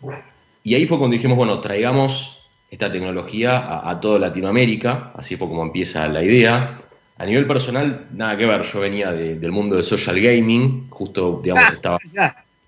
Y 0.65 0.75
ahí 0.75 0.87
fue 0.87 0.99
cuando 0.99 1.15
dijimos, 1.15 1.37
bueno, 1.37 1.61
traigamos 1.61 2.39
esta 2.71 2.91
tecnología 2.91 3.89
a, 3.89 4.00
toda 4.00 4.19
Latinoamérica, 4.19 5.12
así 5.15 5.37
fue 5.37 5.49
como 5.49 5.62
empieza 5.62 6.09
la 6.09 6.23
idea. 6.23 6.81
A 7.21 7.27
nivel 7.27 7.47
personal, 7.47 8.07
nada 8.15 8.35
que 8.35 8.47
ver, 8.47 8.62
yo 8.62 8.81
venía 8.81 9.12
del 9.12 9.53
mundo 9.53 9.77
de 9.77 9.83
social 9.83 10.19
gaming, 10.19 10.89
justo, 10.89 11.39
digamos, 11.45 11.65
ah, 11.67 11.73
estaba, 11.75 11.99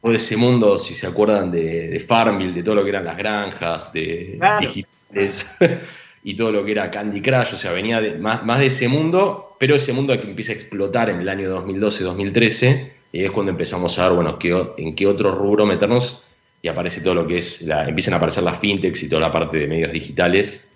todo 0.03 0.13
ese 0.13 0.37
mundo, 0.37 0.79
si 0.79 0.95
se 0.95 1.07
acuerdan 1.07 1.51
de, 1.51 1.89
de, 1.89 2.01
Farmville, 2.01 2.53
de 2.53 2.63
todo 2.63 2.75
lo 2.75 2.85
que 2.85 2.91
eran 2.91 3.07
las 3.07 3.17
granjas, 3.17 3.91
de 3.95 4.39
digitales 4.61 5.47
y 6.23 6.37
todo 6.37 6.53
lo 6.53 6.67
que 6.67 6.73
era 6.73 6.91
Candy 6.91 7.23
Crush, 7.23 7.55
o 7.55 7.57
sea, 7.57 7.73
venía 7.73 7.99
de, 8.03 8.19
más, 8.19 8.45
más 8.45 8.59
de 8.59 8.67
ese 8.67 8.89
mundo, 8.89 9.57
pero 9.59 9.75
ese 9.75 9.95
mundo 9.95 10.21
que 10.21 10.27
empieza 10.27 10.53
a 10.53 10.57
explotar 10.57 11.09
en 11.09 11.21
el 11.21 11.31
año 11.31 11.49
2012-2013, 11.65 12.91
y 13.11 13.25
es 13.25 13.31
cuando 13.31 13.53
empezamos 13.53 13.99
a 13.99 14.11
ver, 14.11 14.17
bueno, 14.17 14.39
en 14.77 14.95
qué 14.95 15.07
otro 15.07 15.35
rubro 15.35 15.65
meternos, 15.65 16.25
y 16.61 16.69
aparece 16.69 17.01
todo 17.01 17.15
lo 17.15 17.27
que 17.27 17.39
es, 17.39 17.63
la, 17.63 17.89
empiezan 17.89 18.13
a 18.13 18.19
aparecer 18.19 18.43
las 18.43 18.59
fintechs 18.59 19.03
y 19.03 19.09
toda 19.09 19.23
la 19.23 19.33
parte 19.33 19.57
de 19.57 19.67
medios 19.67 19.93
digitales, 19.93 20.69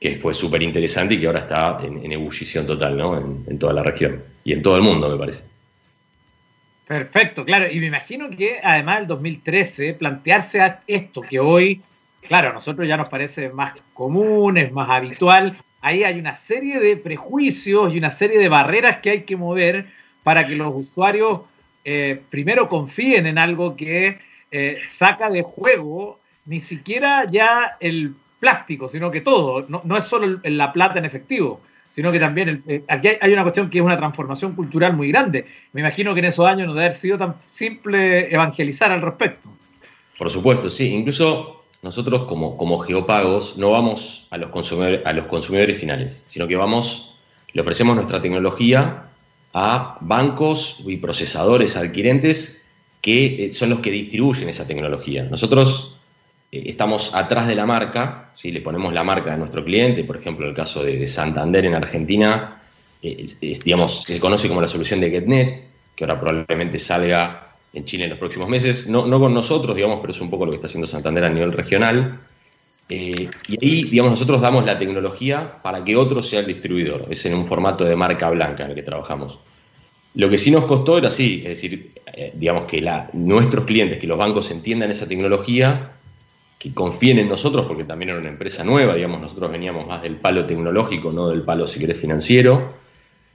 que 0.00 0.16
fue 0.16 0.32
súper 0.32 0.62
interesante 0.62 1.14
y 1.14 1.20
que 1.20 1.26
ahora 1.26 1.40
está 1.40 1.78
en, 1.82 2.10
ebullición 2.12 2.66
total, 2.66 2.96
¿no? 2.96 3.18
En, 3.18 3.58
toda 3.58 3.72
la 3.72 3.82
región 3.82 4.22
y 4.44 4.52
en 4.52 4.62
todo 4.62 4.76
el 4.76 4.82
mundo, 4.82 5.08
me 5.08 5.18
parece. 5.18 5.42
Perfecto, 6.86 7.44
claro. 7.44 7.70
Y 7.70 7.80
me 7.80 7.86
imagino 7.86 8.30
que 8.30 8.60
además 8.62 9.00
el 9.00 9.06
2013, 9.08 9.94
plantearse 9.94 10.74
esto 10.86 11.20
que 11.20 11.40
hoy, 11.40 11.82
claro, 12.22 12.50
a 12.50 12.52
nosotros 12.52 12.86
ya 12.86 12.96
nos 12.96 13.08
parece 13.08 13.48
más 13.50 13.82
común, 13.92 14.56
es 14.56 14.72
más 14.72 14.88
habitual, 14.88 15.56
ahí 15.80 16.04
hay 16.04 16.18
una 16.18 16.36
serie 16.36 16.78
de 16.78 16.96
prejuicios 16.96 17.92
y 17.92 17.98
una 17.98 18.10
serie 18.10 18.38
de 18.38 18.48
barreras 18.48 18.98
que 18.98 19.10
hay 19.10 19.22
que 19.22 19.36
mover 19.36 19.86
para 20.22 20.46
que 20.46 20.54
los 20.54 20.72
usuarios 20.74 21.40
eh, 21.84 22.20
primero 22.30 22.68
confíen 22.68 23.26
en 23.26 23.38
algo 23.38 23.76
que 23.76 24.18
eh, 24.50 24.78
saca 24.88 25.30
de 25.30 25.42
juego 25.42 26.20
ni 26.46 26.60
siquiera 26.60 27.26
ya 27.30 27.76
el 27.80 28.14
plástico, 28.38 28.88
sino 28.88 29.10
que 29.10 29.20
todo, 29.20 29.66
no, 29.68 29.96
es 29.96 30.04
solo 30.04 30.40
la 30.44 30.72
plata 30.72 30.98
en 30.98 31.04
efectivo, 31.04 31.60
sino 31.90 32.12
que 32.12 32.20
también 32.20 32.62
eh, 32.68 32.82
aquí 32.88 33.08
hay, 33.20 33.32
una 33.32 33.42
cuestión 33.42 33.68
que 33.68 33.78
es 33.78 33.84
una 33.84 33.96
transformación 33.96 34.54
cultural 34.54 34.96
muy 34.96 35.08
grande. 35.08 35.46
Me 35.72 35.80
imagino 35.80 36.14
que 36.14 36.20
en 36.20 36.26
esos 36.26 36.46
años 36.46 36.68
no 36.68 36.74
debe 36.74 36.86
haber 36.86 36.98
sido 36.98 37.18
tan 37.18 37.34
simple 37.50 38.32
evangelizar 38.32 38.92
al 38.92 39.02
respecto. 39.02 39.50
Por 40.16 40.30
supuesto, 40.30 40.70
sí. 40.70 40.94
Incluso 40.94 41.64
nosotros 41.82 42.26
como, 42.26 42.56
como 42.56 42.78
geopagos 42.78 43.56
no 43.56 43.70
vamos 43.70 44.26
a 44.30 44.36
los, 44.36 44.50
consumidores, 44.50 45.00
a 45.04 45.12
los 45.12 45.26
consumidores 45.26 45.78
finales, 45.78 46.24
sino 46.26 46.46
que 46.46 46.56
vamos, 46.56 47.16
le 47.52 47.62
ofrecemos 47.62 47.96
nuestra 47.96 48.20
tecnología 48.20 49.04
a 49.54 49.98
bancos 50.00 50.82
y 50.86 50.96
procesadores 50.98 51.76
adquirentes 51.76 52.62
que 53.00 53.46
eh, 53.46 53.52
son 53.52 53.70
los 53.70 53.80
que 53.80 53.90
distribuyen 53.90 54.48
esa 54.48 54.66
tecnología. 54.66 55.24
Nosotros 55.24 55.97
eh, 56.50 56.64
estamos 56.66 57.14
atrás 57.14 57.46
de 57.46 57.54
la 57.54 57.66
marca, 57.66 58.30
si 58.32 58.50
le 58.50 58.60
ponemos 58.60 58.94
la 58.94 59.04
marca 59.04 59.30
de 59.30 59.38
nuestro 59.38 59.64
cliente, 59.64 60.04
por 60.04 60.16
ejemplo, 60.16 60.46
el 60.46 60.54
caso 60.54 60.82
de, 60.82 61.06
Santander 61.06 61.66
en 61.66 61.74
Argentina, 61.74 62.62
eh, 63.02 63.26
digamos, 63.40 64.02
se 64.02 64.18
conoce 64.18 64.48
como 64.48 64.60
la 64.60 64.68
solución 64.68 65.00
de 65.00 65.10
GetNet, 65.10 65.64
que 65.94 66.04
ahora 66.04 66.18
probablemente 66.18 66.78
salga 66.78 67.48
en 67.72 67.84
Chile 67.84 68.04
en 68.04 68.10
los 68.10 68.18
próximos 68.18 68.48
meses, 68.48 68.86
no, 68.88 69.06
no 69.06 69.20
con 69.20 69.34
nosotros, 69.34 69.76
digamos, 69.76 69.98
pero 70.00 70.12
es 70.12 70.20
un 70.20 70.30
poco 70.30 70.46
lo 70.46 70.52
que 70.52 70.56
está 70.56 70.68
haciendo 70.68 70.86
Santander 70.86 71.24
a 71.24 71.28
nivel 71.28 71.52
regional. 71.52 72.20
Eh, 72.88 73.28
y 73.48 73.64
ahí, 73.64 73.82
digamos, 73.84 74.12
nosotros 74.12 74.40
damos 74.40 74.64
la 74.64 74.78
tecnología 74.78 75.60
para 75.62 75.84
que 75.84 75.94
otro 75.94 76.22
sea 76.22 76.40
el 76.40 76.46
distribuidor. 76.46 77.06
Es 77.10 77.26
en 77.26 77.34
un 77.34 77.46
formato 77.46 77.84
de 77.84 77.94
marca 77.94 78.30
blanca 78.30 78.64
en 78.64 78.70
el 78.70 78.74
que 78.74 78.82
trabajamos. 78.82 79.38
Lo 80.14 80.30
que 80.30 80.38
sí 80.38 80.50
nos 80.50 80.64
costó 80.64 80.96
era 80.96 81.08
así, 81.08 81.42
es 81.44 81.50
decir, 81.50 81.92
digamos 82.32 82.64
que 82.64 82.80
la, 82.80 83.10
nuestros 83.12 83.66
clientes, 83.66 84.00
que 84.00 84.06
los 84.06 84.16
bancos 84.16 84.50
entiendan 84.50 84.90
esa 84.90 85.06
tecnología 85.06 85.97
que 86.58 86.74
confíen 86.74 87.18
en 87.18 87.28
nosotros, 87.28 87.66
porque 87.66 87.84
también 87.84 88.10
era 88.10 88.18
una 88.18 88.28
empresa 88.28 88.64
nueva, 88.64 88.96
digamos, 88.96 89.20
nosotros 89.20 89.50
veníamos 89.50 89.86
más 89.86 90.02
del 90.02 90.16
palo 90.16 90.44
tecnológico, 90.44 91.12
no 91.12 91.28
del 91.28 91.42
palo, 91.42 91.66
si 91.66 91.78
querés, 91.78 92.00
financiero. 92.00 92.74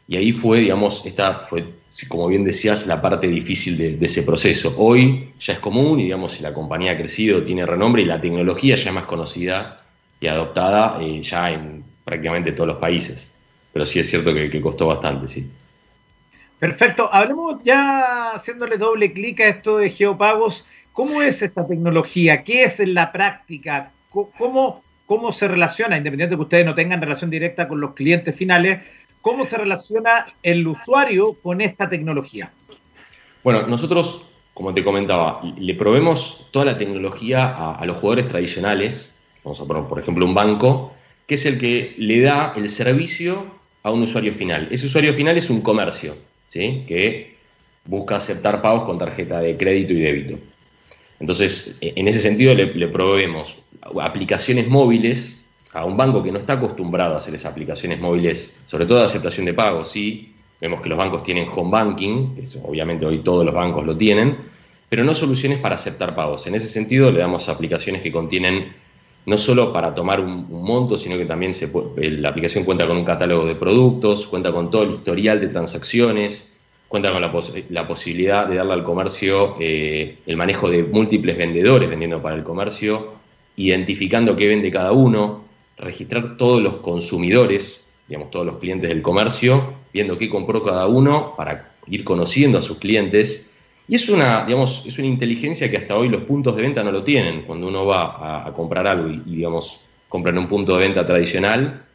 Y 0.08 0.18
ahí 0.18 0.34
fue, 0.34 0.60
digamos, 0.60 1.06
esta 1.06 1.36
fue, 1.36 1.64
como 2.10 2.28
bien 2.28 2.44
decías, 2.44 2.86
la 2.86 3.02
parte 3.02 3.28
difícil 3.28 3.78
de, 3.78 3.98
ese 4.06 4.24
proceso. 4.24 4.76
Hoy 4.78 5.32
ya 5.40 5.54
es 5.54 5.60
común 5.60 6.02
y, 6.02 6.04
digamos, 6.04 6.42
la 6.42 6.54
compañía 6.54 6.92
ha 6.92 6.98
crecido, 6.98 7.44
tiene 7.44 7.66
renombre 7.66 8.02
y 8.02 8.06
la 8.06 8.20
tecnología 8.20 8.76
ya 8.76 8.90
es 8.90 8.94
más 8.94 9.06
conocida 9.06 9.82
y 10.20 10.28
adoptada 10.28 11.02
eh, 11.02 11.22
ya 11.22 11.52
en 11.52 11.86
prácticamente 12.04 12.52
todos 12.52 12.68
los 12.68 12.78
países. 12.78 13.32
Pero 13.72 13.86
sí 13.86 14.00
es 14.00 14.10
cierto 14.10 14.34
que, 14.34 14.50
que 14.50 14.62
costó 14.62 14.88
bastante, 14.88 15.30
sí. 15.30 15.50
Perfecto. 16.60 17.10
Hablemos 17.12 17.64
ya 17.64 18.32
haciéndole 18.36 18.78
doble 18.78 19.14
clic 19.14 19.40
a 19.40 19.48
esto 19.48 19.78
de 19.78 19.90
geopagos. 19.90 20.66
¿Cómo 20.94 21.24
es 21.24 21.42
esta 21.42 21.66
tecnología? 21.66 22.44
¿Qué 22.44 22.64
es 22.64 22.80
en 22.80 22.94
la 22.94 23.12
práctica? 23.12 23.92
¿Cómo, 24.12 24.84
cómo 25.08 25.32
se 25.32 25.48
relaciona, 25.48 25.98
independientemente 25.98 26.36
de 26.36 26.38
que 26.38 26.44
ustedes 26.44 26.66
no 26.68 26.76
tengan 26.76 27.02
relación 27.02 27.32
directa 27.32 27.68
con 27.68 27.82
los 27.82 27.96
clientes 27.96 28.36
finales, 28.36 28.82
cómo 29.20 29.44
se 29.44 29.58
relaciona 29.58 30.28
el 30.44 30.68
usuario 30.68 31.34
con 31.42 31.62
esta 31.62 31.90
tecnología? 31.90 32.52
Bueno, 33.44 33.66
nosotros, 33.66 34.22
como 34.54 34.72
te 34.72 34.84
comentaba, 34.84 35.42
le 35.58 35.74
probemos 35.74 36.48
toda 36.52 36.66
la 36.66 36.78
tecnología 36.78 37.74
a, 37.76 37.84
los 37.88 37.98
jugadores 37.98 38.28
tradicionales, 38.28 39.12
vamos 39.44 39.60
a 39.62 39.66
poner, 39.66 39.84
por 39.86 40.00
ejemplo, 40.00 40.26
un 40.26 40.36
banco, 40.36 40.94
que 41.26 41.34
es 41.34 41.46
el 41.48 41.60
que 41.60 41.96
le 41.98 42.22
da 42.22 42.54
el 42.56 42.70
servicio 42.70 43.48
a 43.82 43.90
un 43.90 44.04
usuario 44.04 44.34
final. 44.36 44.68
Ese 44.70 44.86
usuario 44.86 45.16
final 45.16 45.36
es 45.38 45.50
un 45.50 45.62
comercio, 45.62 46.16
¿sí? 46.48 46.84
que 46.88 47.36
busca 47.86 48.18
aceptar 48.18 48.62
pagos 48.62 48.84
con 48.84 49.00
tarjeta 49.00 49.40
de 49.40 49.58
crédito 49.58 49.94
y 49.94 50.00
débito. 50.00 50.53
Entonces, 51.20 51.78
e, 51.82 51.94
en 51.96 52.08
ese 52.08 52.20
sentido 52.20 52.54
le, 52.56 52.88
proveemos 52.88 53.56
aplicaciones 54.02 54.68
móviles 54.68 55.42
a 55.74 55.86
un 55.86 55.98
banco 55.98 56.22
que 56.22 56.32
no 56.32 56.40
está 56.40 56.54
acostumbrado 56.54 57.16
a 57.16 57.18
hacer 57.18 57.34
esas 57.34 57.52
aplicaciones 57.52 58.00
móviles, 58.00 58.60
sobre 58.68 58.86
todo 58.86 59.00
de 59.00 59.06
aceptación 59.06 59.46
de 59.46 59.54
pagos. 59.54 59.90
Sí, 59.90 60.34
vemos 60.62 60.82
que 60.82 60.90
los 60.90 60.98
bancos 60.98 61.24
tienen 61.24 61.50
home 61.54 61.72
banking, 61.72 62.36
eso 62.42 62.62
obviamente 62.64 63.06
hoy 63.06 63.20
todos 63.20 63.46
los 63.46 63.54
bancos 63.54 63.86
lo 63.86 63.98
tienen, 63.98 64.38
pero 64.90 65.04
no 65.04 65.16
soluciones 65.16 65.58
para 65.60 65.76
aceptar 65.76 66.16
pagos. 66.16 66.46
En 66.48 66.56
ese 66.56 66.70
sentido, 66.70 67.12
le 67.12 67.20
damos 67.20 67.50
aplicaciones 67.50 68.02
que 68.02 68.12
contienen 68.12 68.74
no 69.26 69.38
solo 69.38 69.72
para 69.72 69.94
tomar 69.94 70.20
un, 70.20 70.48
monto, 70.50 70.98
sino 70.98 71.18
que 71.18 71.26
también 71.26 71.54
se 71.54 71.72
la 71.98 72.30
aplicación 72.30 72.64
cuenta 72.64 72.88
con 72.88 72.98
un 72.98 73.06
catálogo 73.06 73.46
de 73.46 73.56
productos, 73.56 74.28
cuenta 74.28 74.52
con 74.52 74.70
todo 74.70 74.84
el 74.84 74.92
historial 74.92 75.40
de 75.40 75.48
transacciones, 75.48 76.53
cuenta 76.94 77.12
con 77.12 77.24
la, 77.24 77.88
posibilidad 77.88 78.46
de 78.46 78.56
darle 78.58 78.74
al 78.74 78.84
comercio 78.84 79.56
eh, 79.60 80.20
el 80.28 80.38
manejo 80.38 80.70
de 80.70 80.84
múltiples 80.84 81.36
vendedores 81.36 81.90
vendiendo 81.90 82.22
para 82.22 82.36
el 82.36 82.44
comercio, 82.44 83.14
identificando 83.56 84.36
qué 84.36 84.48
vende 84.48 84.70
cada 84.70 84.92
uno, 84.92 85.44
registrar 85.76 86.38
todos 86.38 86.62
los 86.62 86.76
consumidores, 86.76 87.82
digamos, 88.08 88.30
todos 88.30 88.46
los 88.46 88.60
clientes 88.60 88.90
del 88.90 89.02
comercio, 89.02 89.74
viendo 89.92 90.20
qué 90.20 90.30
compró 90.30 90.64
cada 90.64 90.86
uno 90.86 91.34
para 91.36 91.72
ir 91.88 92.04
conociendo 92.04 92.60
a 92.60 92.62
sus 92.62 92.78
clientes. 92.78 93.50
Y 93.88 93.96
es 93.96 94.08
una, 94.08 94.46
digamos, 94.46 94.84
es 94.86 94.96
una 95.00 95.08
inteligencia 95.08 95.72
que 95.72 95.78
hasta 95.78 95.98
hoy 95.98 96.10
los 96.10 96.22
puntos 96.26 96.56
de 96.56 96.62
venta 96.62 96.84
no 96.84 96.92
lo 96.92 97.04
tienen. 97.04 97.42
Cuando 97.42 97.70
uno 97.70 97.88
va 97.88 98.46
a, 98.48 98.54
comprar 98.54 98.86
algo 98.86 99.10
y, 99.10 99.20
y, 99.26 99.38
digamos, 99.38 99.80
compra 100.08 100.32
en 100.32 100.38
un 100.38 100.48
punto 100.48 100.78
de 100.78 100.84
venta 100.86 101.08
tradicional, 101.08 101.86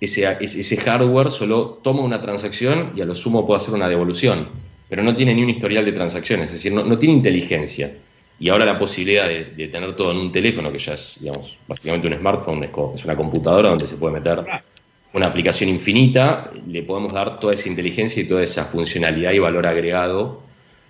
ese, 0.00 0.36
ese 0.40 0.76
hardware 0.76 1.30
solo 1.30 1.80
toma 1.82 2.02
una 2.02 2.20
transacción 2.20 2.92
y 2.96 3.00
a 3.00 3.04
lo 3.04 3.14
sumo 3.14 3.46
puede 3.46 3.58
hacer 3.58 3.74
una 3.74 3.88
devolución, 3.88 4.48
pero 4.88 5.02
no 5.02 5.14
tiene 5.14 5.34
ni 5.34 5.42
un 5.42 5.50
historial 5.50 5.84
de 5.84 5.92
transacciones, 5.92 6.48
es 6.48 6.54
decir, 6.54 6.72
no, 6.72 6.98
tiene 6.98 7.14
inteligencia. 7.14 7.92
Y 8.38 8.48
ahora 8.48 8.64
la 8.64 8.78
posibilidad 8.78 9.28
de, 9.28 9.68
tener 9.68 9.94
todo 9.94 10.10
en 10.10 10.18
un 10.18 10.32
teléfono, 10.32 10.72
que 10.72 10.78
ya 10.78 10.94
es, 10.94 11.18
digamos, 11.20 11.56
básicamente 11.68 12.08
un 12.08 12.18
smartphone, 12.18 12.64
es, 12.64 13.04
una 13.04 13.16
computadora 13.16 13.68
donde 13.68 13.86
se 13.86 13.96
puede 13.96 14.14
meter 14.14 14.44
una 15.12 15.26
aplicación 15.26 15.70
infinita, 15.70 16.50
le 16.66 16.82
podemos 16.82 17.12
dar 17.12 17.38
toda 17.38 17.54
esa 17.54 17.68
inteligencia 17.68 18.20
y 18.22 18.26
toda 18.26 18.42
esa 18.42 18.64
funcionalidad 18.64 19.32
y 19.32 19.38
valor 19.38 19.66
agregado 19.66 20.42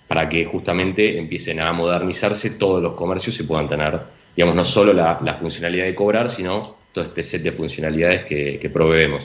para 0.08 0.28
que 0.28 0.46
justamente 0.46 1.18
empiecen 1.18 1.60
a 1.60 1.72
modernizarse 1.72 2.50
todos 2.50 2.82
los 2.82 2.94
comercios 2.94 3.38
y 3.38 3.42
puedan 3.42 3.68
tener, 3.68 4.00
digamos, 4.34 4.56
no 4.56 4.64
solo 4.64 4.94
la, 4.94 5.20
la 5.22 5.34
funcionalidad 5.34 5.84
de 5.84 5.94
cobrar, 5.94 6.30
sino 6.30 6.62
todo 6.94 7.04
este 7.04 7.22
set 7.22 7.42
de 7.42 7.52
funcionalidades 7.52 8.24
que, 8.24 8.70
proveemos. 8.72 9.22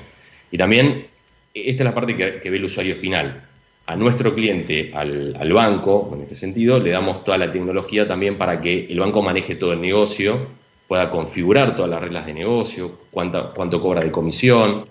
Y 0.51 0.57
también, 0.57 1.05
esta 1.53 1.83
es 1.83 1.85
la 1.85 1.95
parte 1.95 2.17
que, 2.17 2.49
ve 2.49 2.57
el 2.57 2.65
usuario 2.65 2.95
final. 2.95 3.43
A 3.85 3.95
nuestro 3.95 4.33
cliente, 4.33 4.91
al, 4.93 5.53
banco, 5.53 6.11
en 6.13 6.23
este 6.23 6.35
sentido, 6.35 6.79
le 6.79 6.89
damos 6.89 7.23
toda 7.23 7.38
la 7.38 7.51
tecnología 7.51 8.07
también 8.07 8.38
para 8.38 8.59
que 8.59 8.85
el 8.85 8.99
banco 8.99 9.21
maneje 9.21 9.55
todo 9.55 9.73
el 9.73 9.81
negocio, 9.81 10.47
pueda 10.88 11.11
configurar 11.11 11.75
todas 11.75 11.91
las 11.91 12.01
reglas 12.01 12.25
de 12.25 12.33
negocio, 12.33 12.99
cuánto, 13.11 13.53
cuánto 13.53 13.79
cobra 13.79 14.01
de 14.01 14.11
comisión, 14.11 14.85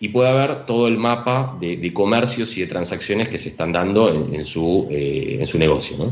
y 0.00 0.08
pueda 0.08 0.32
ver 0.32 0.66
todo 0.66 0.88
el 0.88 0.96
mapa 0.96 1.56
de, 1.60 1.92
comercios 1.92 2.56
y 2.56 2.62
de 2.62 2.66
transacciones 2.66 3.28
que 3.28 3.38
se 3.38 3.50
están 3.50 3.72
dando 3.72 4.08
en, 4.08 4.44
su, 4.44 4.88
eh, 4.90 5.36
en 5.38 5.46
su 5.46 5.58
negocio. 5.58 6.10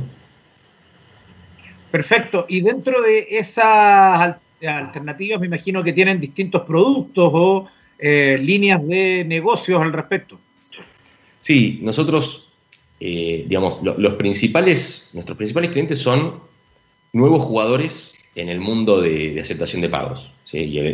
Perfecto. 1.91 2.45
Y 2.49 2.61
dentro 2.61 3.03
de 3.03 3.27
esas 3.31 4.37
alternativas 4.67 5.41
me 5.41 5.47
imagino 5.47 5.83
que 5.83 5.93
tienen 5.93 6.21
distintos 6.21 6.63
productos 6.63 7.31
o 7.33 7.69
eh, 7.99 8.39
líneas 8.43 8.87
de 8.87 9.25
negocios 9.25 9.81
al 9.81 9.93
respecto. 9.93 10.39
Sí, 11.41 11.81
nosotros, 11.83 12.49
eh, 12.99 13.45
digamos, 13.49 13.79
los 13.83 14.15
principales, 14.15 15.11
nuestros 15.13 15.37
principales 15.37 15.71
clientes 15.71 15.99
son 15.99 16.41
nuevos 17.13 17.43
jugadores 17.45 18.15
en 18.35 18.49
el 18.49 18.61
mundo 18.61 19.01
de, 19.01 19.39
aceptación 19.41 19.83
de 19.83 19.89
pagos. 19.89 20.33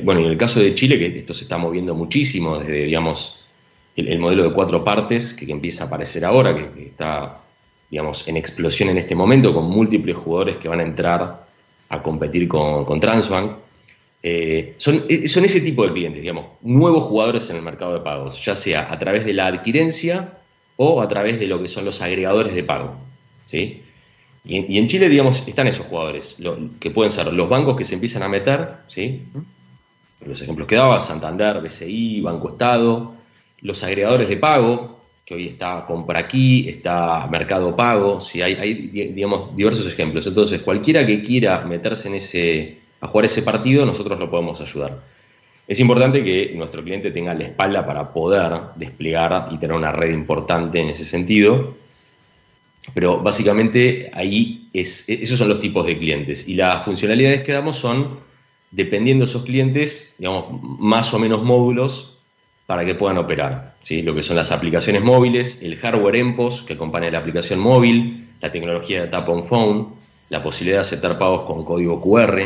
Bueno, 0.02 0.20
en 0.20 0.26
el 0.26 0.36
caso 0.36 0.60
de 0.60 0.74
Chile, 0.74 0.98
que 0.98 1.18
esto 1.18 1.34
se 1.34 1.44
está 1.44 1.58
moviendo 1.58 1.94
muchísimo 1.94 2.58
desde, 2.58 2.84
digamos, 2.84 3.44
el, 3.94 4.18
modelo 4.18 4.44
de 4.44 4.52
cuatro 4.52 4.84
partes 4.84 5.32
que, 5.32 5.50
empieza 5.50 5.84
a 5.84 5.86
aparecer 5.86 6.24
ahora, 6.24 6.54
que, 6.54 6.86
está 6.86 7.42
digamos, 7.90 8.26
en 8.26 8.36
explosión 8.36 8.88
en 8.88 8.98
este 8.98 9.14
momento, 9.14 9.54
con 9.54 9.70
múltiples 9.70 10.16
jugadores 10.16 10.56
que 10.56 10.68
van 10.68 10.80
a 10.80 10.82
entrar 10.82 11.45
a 11.88 12.02
competir 12.02 12.48
con, 12.48 12.84
con 12.84 13.00
Transbank. 13.00 13.52
Eh, 14.22 14.74
son, 14.76 15.04
eh, 15.08 15.28
son 15.28 15.44
ese 15.44 15.60
tipo 15.60 15.86
de 15.86 15.92
clientes, 15.92 16.20
digamos, 16.20 16.46
nuevos 16.62 17.04
jugadores 17.04 17.48
en 17.50 17.56
el 17.56 17.62
mercado 17.62 17.94
de 17.94 18.00
pagos, 18.00 18.44
ya 18.44 18.56
sea 18.56 18.92
a 18.92 18.98
través 18.98 19.24
de 19.24 19.32
la 19.32 19.46
adquirencia 19.46 20.38
o 20.76 21.00
a 21.00 21.08
través 21.08 21.38
de 21.38 21.46
lo 21.46 21.62
que 21.62 21.68
son 21.68 21.84
los 21.84 22.02
agregadores 22.02 22.54
de 22.54 22.64
pago. 22.64 22.96
¿sí? 23.44 23.82
Y, 24.44 24.78
en 24.78 24.88
Chile, 24.88 25.08
digamos, 25.08 25.42
están 25.46 25.66
esos 25.66 25.86
jugadores, 25.86 26.38
que 26.80 26.90
pueden 26.90 27.10
ser 27.10 27.32
los 27.32 27.48
bancos 27.48 27.76
que 27.76 27.84
se 27.84 27.94
empiezan 27.94 28.22
a 28.22 28.28
meter, 28.28 28.68
¿sí? 28.86 29.22
los 30.24 30.40
ejemplos 30.40 30.66
que 30.66 30.76
daba, 30.76 31.00
Santander, 31.00 31.60
BCI, 31.60 32.20
Banco 32.20 32.48
Estado, 32.48 33.14
los 33.60 33.82
agregadores 33.82 34.28
de 34.28 34.36
pago, 34.36 35.00
que 35.26 35.34
hoy 35.34 35.48
está 35.48 35.84
Compra 35.84 36.20
Aquí, 36.20 36.68
está 36.68 37.26
Mercado 37.26 37.74
Pago, 37.74 38.20
hay, 38.34 38.74
digamos, 39.12 39.56
diversos 39.56 39.92
ejemplos. 39.92 40.24
Entonces, 40.24 40.62
cualquiera 40.62 41.04
que 41.04 41.20
quiera 41.20 41.62
meterse 41.62 42.06
en 42.06 42.14
ese, 42.14 42.78
a 43.00 43.08
jugar 43.08 43.24
ese 43.24 43.42
partido, 43.42 43.84
nosotros 43.84 44.20
lo 44.20 44.30
podemos 44.30 44.60
ayudar. 44.60 45.02
Es 45.66 45.80
importante 45.80 46.22
que 46.22 46.52
nuestro 46.54 46.84
cliente 46.84 47.10
tenga 47.10 47.34
la 47.34 47.46
espalda 47.46 47.84
para 47.84 48.12
poder 48.12 48.52
desplegar 48.76 49.48
y 49.50 49.58
tener 49.58 49.76
una 49.76 49.90
red 49.90 50.12
importante 50.12 50.78
en 50.78 50.90
ese 50.90 51.04
sentido. 51.04 51.74
Pero 52.94 53.20
básicamente 53.20 54.12
ahí 54.14 54.68
es, 54.72 55.08
esos 55.08 55.36
son 55.36 55.48
los 55.48 55.58
tipos 55.58 55.84
de 55.86 55.98
clientes. 55.98 56.46
Y 56.46 56.54
las 56.54 56.84
funcionalidades 56.84 57.42
que 57.42 57.50
damos 57.50 57.78
son, 57.78 58.20
dependiendo 58.70 59.24
de 59.24 59.30
esos 59.30 59.42
clientes, 59.42 60.14
digamos, 60.18 60.62
más 60.62 61.12
o 61.12 61.18
menos 61.18 61.42
módulos 61.42 62.15
para 62.66 62.84
que 62.84 62.94
puedan 62.94 63.18
operar. 63.18 63.76
Lo 63.88 64.14
que 64.14 64.22
son 64.22 64.36
las 64.36 64.50
aplicaciones 64.50 65.02
móviles, 65.02 65.60
el 65.62 65.76
hardware 65.76 66.16
EMPOS 66.16 66.62
que 66.62 66.74
acompaña 66.74 67.10
la 67.10 67.18
aplicación 67.18 67.60
móvil, 67.60 68.28
la 68.40 68.50
tecnología 68.50 69.02
de 69.02 69.08
Tap 69.08 69.28
on 69.28 69.46
Phone, 69.46 69.88
la 70.28 70.42
posibilidad 70.42 70.78
de 70.78 70.82
aceptar 70.82 71.16
pagos 71.18 71.42
con 71.42 71.64
código 71.64 72.00
QR, 72.00 72.40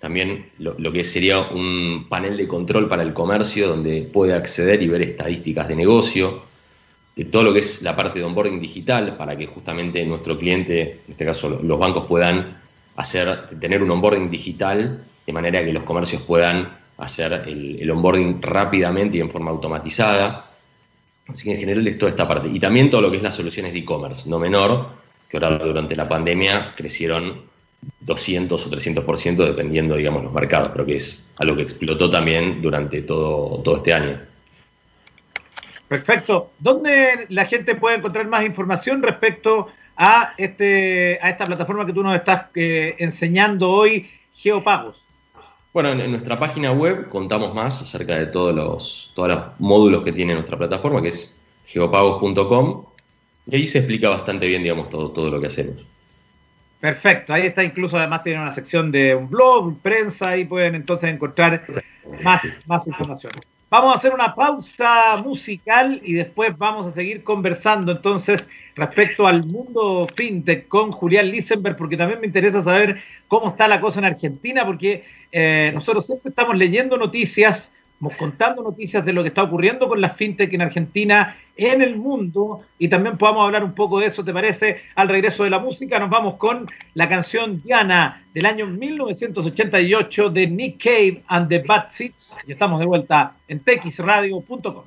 también 0.00 0.46
lo, 0.58 0.92
que 0.92 1.04
sería 1.04 1.38
un 1.38 2.06
panel 2.08 2.36
de 2.36 2.48
control 2.48 2.88
para 2.88 3.04
el 3.04 3.12
comercio 3.12 3.68
donde 3.68 4.02
puede 4.02 4.34
acceder 4.34 4.82
y 4.82 4.88
ver 4.88 5.02
estadísticas 5.02 5.68
de 5.68 5.76
negocio, 5.76 6.42
de 7.14 7.26
todo 7.26 7.44
lo 7.44 7.52
que 7.52 7.60
es 7.60 7.82
la 7.82 7.94
parte 7.94 8.18
de 8.18 8.24
onboarding 8.24 8.60
digital 8.60 9.16
para 9.16 9.36
que 9.36 9.46
justamente 9.46 10.04
nuestro 10.04 10.36
cliente, 10.36 11.02
en 11.06 11.12
este 11.12 11.24
caso 11.24 11.60
los 11.62 11.78
bancos, 11.78 12.06
puedan 12.06 12.60
hacer, 12.96 13.46
tener 13.60 13.80
un 13.80 13.92
onboarding 13.92 14.28
digital 14.28 15.04
de 15.24 15.32
manera 15.32 15.64
que 15.64 15.72
los 15.72 15.84
comercios 15.84 16.22
puedan 16.22 16.81
hacer 17.04 17.44
el, 17.46 17.80
el 17.80 17.90
onboarding 17.90 18.40
rápidamente 18.40 19.18
y 19.18 19.20
en 19.20 19.30
forma 19.30 19.50
automatizada. 19.50 20.50
Así 21.28 21.44
que 21.44 21.52
en 21.52 21.60
general 21.60 21.86
es 21.86 21.98
toda 21.98 22.10
esta 22.10 22.26
parte. 22.26 22.48
Y 22.48 22.58
también 22.58 22.90
todo 22.90 23.00
lo 23.00 23.10
que 23.10 23.16
es 23.18 23.22
las 23.22 23.34
soluciones 23.34 23.72
de 23.72 23.80
e-commerce, 23.80 24.28
no 24.28 24.38
menor, 24.38 24.88
que 25.28 25.38
ahora 25.38 25.58
durante 25.58 25.96
la 25.96 26.08
pandemia 26.08 26.74
crecieron 26.76 27.42
200 28.00 28.66
o 28.66 28.70
300% 28.70 29.44
dependiendo, 29.44 29.96
digamos, 29.96 30.22
los 30.22 30.32
mercados, 30.32 30.70
pero 30.72 30.84
que 30.84 30.96
es 30.96 31.32
algo 31.38 31.56
que 31.56 31.62
explotó 31.62 32.10
también 32.10 32.62
durante 32.62 33.02
todo, 33.02 33.60
todo 33.62 33.76
este 33.76 33.92
año. 33.92 34.20
Perfecto. 35.88 36.52
¿Dónde 36.58 37.26
la 37.28 37.44
gente 37.44 37.74
puede 37.74 37.96
encontrar 37.96 38.26
más 38.26 38.44
información 38.44 39.02
respecto 39.02 39.68
a, 39.96 40.32
este, 40.38 41.18
a 41.20 41.30
esta 41.30 41.44
plataforma 41.44 41.84
que 41.84 41.92
tú 41.92 42.02
nos 42.02 42.14
estás 42.14 42.46
eh, 42.54 42.94
enseñando 42.98 43.70
hoy, 43.70 44.08
Geopagos? 44.34 45.02
Bueno, 45.72 45.90
en, 45.90 46.10
nuestra 46.10 46.38
página 46.38 46.72
web 46.72 47.08
contamos 47.08 47.54
más 47.54 47.80
acerca 47.80 48.16
de 48.16 48.26
todos 48.26 48.54
los, 48.54 49.12
todos 49.14 49.28
los 49.28 49.40
módulos 49.58 50.04
que 50.04 50.12
tiene 50.12 50.34
nuestra 50.34 50.58
plataforma, 50.58 51.00
que 51.00 51.08
es 51.08 51.40
geopagos.com, 51.66 52.84
y 53.46 53.56
ahí 53.56 53.66
se 53.66 53.78
explica 53.78 54.10
bastante 54.10 54.46
bien, 54.46 54.62
digamos, 54.62 54.90
todo, 54.90 55.10
todo 55.10 55.30
lo 55.30 55.40
que 55.40 55.46
hacemos. 55.46 55.76
Perfecto, 56.78 57.32
ahí 57.32 57.46
está 57.46 57.62
incluso 57.62 57.96
además 57.96 58.22
tiene 58.24 58.42
una 58.42 58.52
sección 58.52 58.90
de 58.90 59.14
un 59.14 59.30
blog, 59.30 59.78
prensa, 59.80 60.36
y 60.36 60.44
pueden 60.44 60.74
entonces 60.74 61.12
encontrar 61.14 61.64
más, 62.22 62.42
más 62.66 62.86
información. 62.86 63.32
Vamos 63.72 63.90
a 63.90 63.94
hacer 63.94 64.12
una 64.12 64.34
pausa 64.34 65.16
musical 65.24 65.98
y 66.04 66.12
después 66.12 66.58
vamos 66.58 66.92
a 66.92 66.94
seguir 66.94 67.24
conversando 67.24 67.92
entonces 67.92 68.46
respecto 68.74 69.26
al 69.26 69.46
mundo 69.46 70.06
fintech 70.14 70.68
con 70.68 70.92
Julián 70.92 71.30
Lisenberg, 71.30 71.78
porque 71.78 71.96
también 71.96 72.20
me 72.20 72.26
interesa 72.26 72.60
saber 72.60 73.00
cómo 73.28 73.48
está 73.48 73.68
la 73.68 73.80
cosa 73.80 74.00
en 74.00 74.04
Argentina, 74.04 74.66
porque 74.66 75.04
eh, 75.32 75.70
nosotros 75.72 76.04
siempre 76.04 76.28
estamos 76.28 76.54
leyendo 76.54 76.98
noticias 76.98 77.72
contando 78.10 78.62
noticias 78.62 79.04
de 79.04 79.12
lo 79.12 79.22
que 79.22 79.28
está 79.28 79.44
ocurriendo 79.44 79.88
con 79.88 80.00
las 80.00 80.16
fintech 80.16 80.52
en 80.52 80.62
Argentina, 80.62 81.36
en 81.56 81.82
el 81.82 81.96
mundo, 81.96 82.62
y 82.78 82.88
también 82.88 83.16
podamos 83.16 83.44
hablar 83.44 83.62
un 83.62 83.74
poco 83.74 84.00
de 84.00 84.06
eso, 84.06 84.24
¿te 84.24 84.32
parece? 84.32 84.82
Al 84.96 85.08
regreso 85.08 85.44
de 85.44 85.50
la 85.50 85.60
música 85.60 85.98
nos 85.98 86.10
vamos 86.10 86.36
con 86.36 86.66
la 86.94 87.08
canción 87.08 87.62
Diana 87.62 88.24
del 88.34 88.46
año 88.46 88.66
1988 88.66 90.30
de 90.30 90.46
Nick 90.48 90.82
Cave 90.82 91.22
and 91.28 91.48
the 91.48 91.60
Bad 91.60 91.90
Seeds, 91.90 92.38
y 92.46 92.52
estamos 92.52 92.80
de 92.80 92.86
vuelta 92.86 93.34
en 93.46 93.60
texradio.com. 93.60 94.84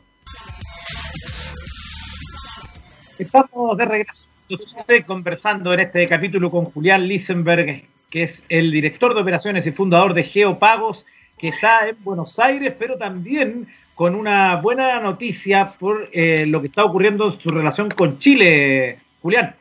Estamos 3.17 3.77
de 3.77 3.85
regreso 3.85 4.27
conversando 5.07 5.73
en 5.73 5.79
este 5.79 6.05
capítulo 6.07 6.51
con 6.51 6.65
Julián 6.65 7.07
Lisenberg, 7.07 7.85
que 8.09 8.23
es 8.23 8.43
el 8.49 8.71
director 8.71 9.15
de 9.15 9.21
operaciones 9.21 9.65
y 9.65 9.71
fundador 9.71 10.13
de 10.13 10.23
Geopagos 10.23 11.05
que 11.37 11.49
está 11.49 11.87
en 11.87 11.97
Buenos 12.03 12.39
Aires, 12.39 12.73
pero 12.77 12.97
también 12.97 13.67
con 13.93 14.15
una 14.15 14.57
buena 14.57 14.99
noticia 14.99 15.73
por 15.79 16.09
eh, 16.11 16.45
lo 16.45 16.61
que 16.61 16.67
está 16.67 16.83
ocurriendo 16.83 17.25
en 17.25 17.39
su 17.39 17.49
relación 17.49 17.89
con 17.89 18.19
Chile, 18.19 18.99
Julián. 19.21 19.55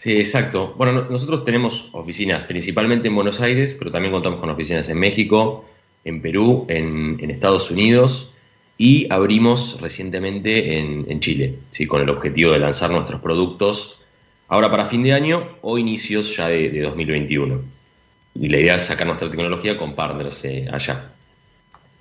Sí, 0.00 0.16
exacto. 0.16 0.74
Bueno, 0.76 1.06
nosotros 1.10 1.44
tenemos 1.44 1.90
oficinas 1.92 2.44
principalmente 2.44 3.08
en 3.08 3.14
Buenos 3.14 3.40
Aires, 3.40 3.76
pero 3.78 3.90
también 3.90 4.12
contamos 4.12 4.40
con 4.40 4.48
oficinas 4.48 4.88
en 4.88 4.98
México, 4.98 5.64
en 6.04 6.22
Perú, 6.22 6.66
en, 6.68 7.18
Estados 7.30 7.70
Unidos 7.70 8.32
y 8.78 9.12
abrimos 9.12 9.78
recientemente 9.80 10.78
en, 10.78 11.20
Chile, 11.20 11.56
¿sí? 11.70 11.86
con 11.86 12.00
el 12.00 12.10
objetivo 12.10 12.52
de 12.52 12.60
lanzar 12.60 12.90
nuestros 12.90 13.20
productos 13.20 13.98
ahora 14.46 14.70
para 14.70 14.86
fin 14.86 15.02
de 15.02 15.12
año 15.12 15.48
o 15.62 15.78
inicios 15.78 16.36
ya 16.36 16.48
de, 16.48 16.70
de 16.70 16.80
2021 16.82 17.77
y 18.34 18.48
la 18.48 18.58
idea 18.58 18.74
es 18.76 18.86
sacar 18.86 19.06
nuestra 19.06 19.30
tecnología 19.30 19.76
con 19.76 19.94
partners 19.94 20.44
eh, 20.44 20.68
allá. 20.72 21.10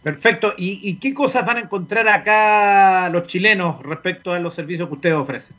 Perfecto. 0.03 0.53
¿Y, 0.57 0.95
qué 0.99 1.13
cosas 1.13 1.45
van 1.45 1.57
a 1.57 1.59
encontrar 1.61 2.07
acá 2.07 3.09
los 3.09 3.27
chilenos 3.27 3.81
respecto 3.83 4.31
a 4.31 4.39
los 4.39 4.53
servicios 4.53 4.87
que 4.87 4.93
ustedes 4.95 5.15
ofrecen? 5.15 5.55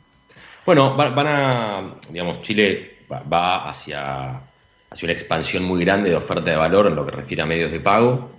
Bueno, 0.65 0.95
van, 0.95 1.27
a, 1.27 1.95
digamos, 2.09 2.41
Chile 2.41 2.99
va, 3.11 3.69
hacia, 3.69 4.41
hacia 4.89 5.05
una 5.05 5.13
expansión 5.13 5.63
muy 5.63 5.83
grande 5.83 6.09
de 6.09 6.15
oferta 6.15 6.49
de 6.49 6.57
valor 6.57 6.87
en 6.87 6.95
lo 6.95 7.05
que 7.05 7.11
refiere 7.11 7.43
a 7.43 7.45
medios 7.45 7.71
de 7.71 7.79
pago. 7.79 8.31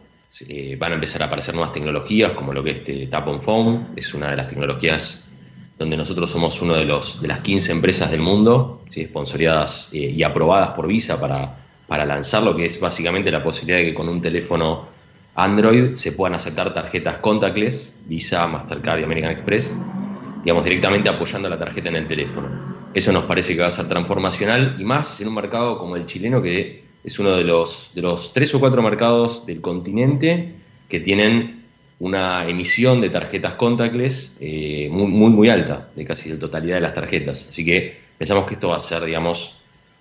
van 0.79 0.93
a 0.93 0.95
empezar 0.95 1.23
a 1.23 1.27
aparecer 1.27 1.55
nuevas 1.55 1.73
tecnologías 1.73 2.33
como 2.33 2.53
lo 2.53 2.65
que 2.65 2.71
es 2.71 2.77
este 2.79 3.07
Tap 3.07 3.29
on 3.29 3.43
Phone, 3.43 3.89
es 3.95 4.13
una 4.15 4.31
de 4.31 4.37
las 4.37 4.49
tecnologías 4.49 5.31
donde 5.79 5.97
nosotros 5.97 6.31
somos 6.31 6.61
uno 6.61 6.75
de 6.75 6.85
los 6.85 7.23
de 7.23 7.29
las 7.29 7.41
15 7.41 7.73
empresas 7.73 8.11
del 8.11 8.21
mundo, 8.21 8.83
¿sí? 8.91 9.07
sponsoriadas 9.07 9.91
eh, 9.95 10.13
y 10.15 10.23
aprobadas 10.23 10.71
por 10.71 10.87
Visa 10.87 11.19
para 11.19 11.57
para 11.91 12.07
lanzar 12.07 12.45
lo 12.45 12.55
que 12.55 12.67
es 12.67 12.79
básicamente 12.79 13.33
la 13.33 13.43
posibilidad 13.43 13.79
de 13.79 13.87
que 13.87 13.95
con 13.95 14.09
un 14.09 14.23
teléfono 14.23 14.87
Android 15.35 15.97
se 15.97 16.13
puedan 16.13 16.37
aceptar 16.37 16.73
tarjetas 16.73 17.17
contactless, 17.17 17.93
Visa, 18.07 18.47
Mastercard 18.47 19.01
y 19.01 19.03
American 19.03 19.33
Express, 19.33 19.77
digamos, 20.45 20.63
directamente 20.63 21.09
apoyando 21.09 21.49
la 21.49 21.59
tarjeta 21.59 21.89
en 21.89 21.97
el 21.97 22.07
teléfono. 22.07 22.49
Eso 22.95 23.11
nos 23.13 23.25
parece 23.25 23.57
que 23.57 23.63
va 23.63 23.67
a 23.67 23.73
ser 23.73 23.89
transformacional 23.89 24.77
y 24.79 24.85
más 24.85 25.21
en 25.21 25.27
un 25.27 25.35
mercado 25.35 25.79
como 25.79 25.97
el 25.97 26.07
chileno, 26.07 26.41
que 26.41 26.85
es 27.03 27.19
uno 27.19 27.31
de 27.31 27.43
los, 27.43 27.91
de 27.93 28.03
los 28.03 28.33
tres 28.33 28.55
o 28.55 28.61
cuatro 28.61 28.83
mercados 28.83 29.45
del 29.45 29.61
continente 29.61 30.55
que 30.89 31.01
tienen 31.01 31.65
una 31.99 32.49
emisión 32.49 33.01
de 33.01 33.11
tarjetas 33.11 33.55
contactless 33.55 34.37
eh, 34.39 34.89
muy, 34.93 35.09
muy, 35.09 35.31
muy 35.31 35.49
alta, 35.49 35.89
de 35.97 36.05
casi 36.05 36.31
la 36.31 36.39
totalidad 36.39 36.77
de 36.77 36.83
las 36.83 36.95
tarjetas. 36.95 37.49
Así 37.49 37.65
que 37.65 37.99
pensamos 38.17 38.47
que 38.47 38.55
esto 38.55 38.69
va 38.69 38.77
a 38.77 38.81
ser, 38.81 39.05
digamos, 39.05 39.57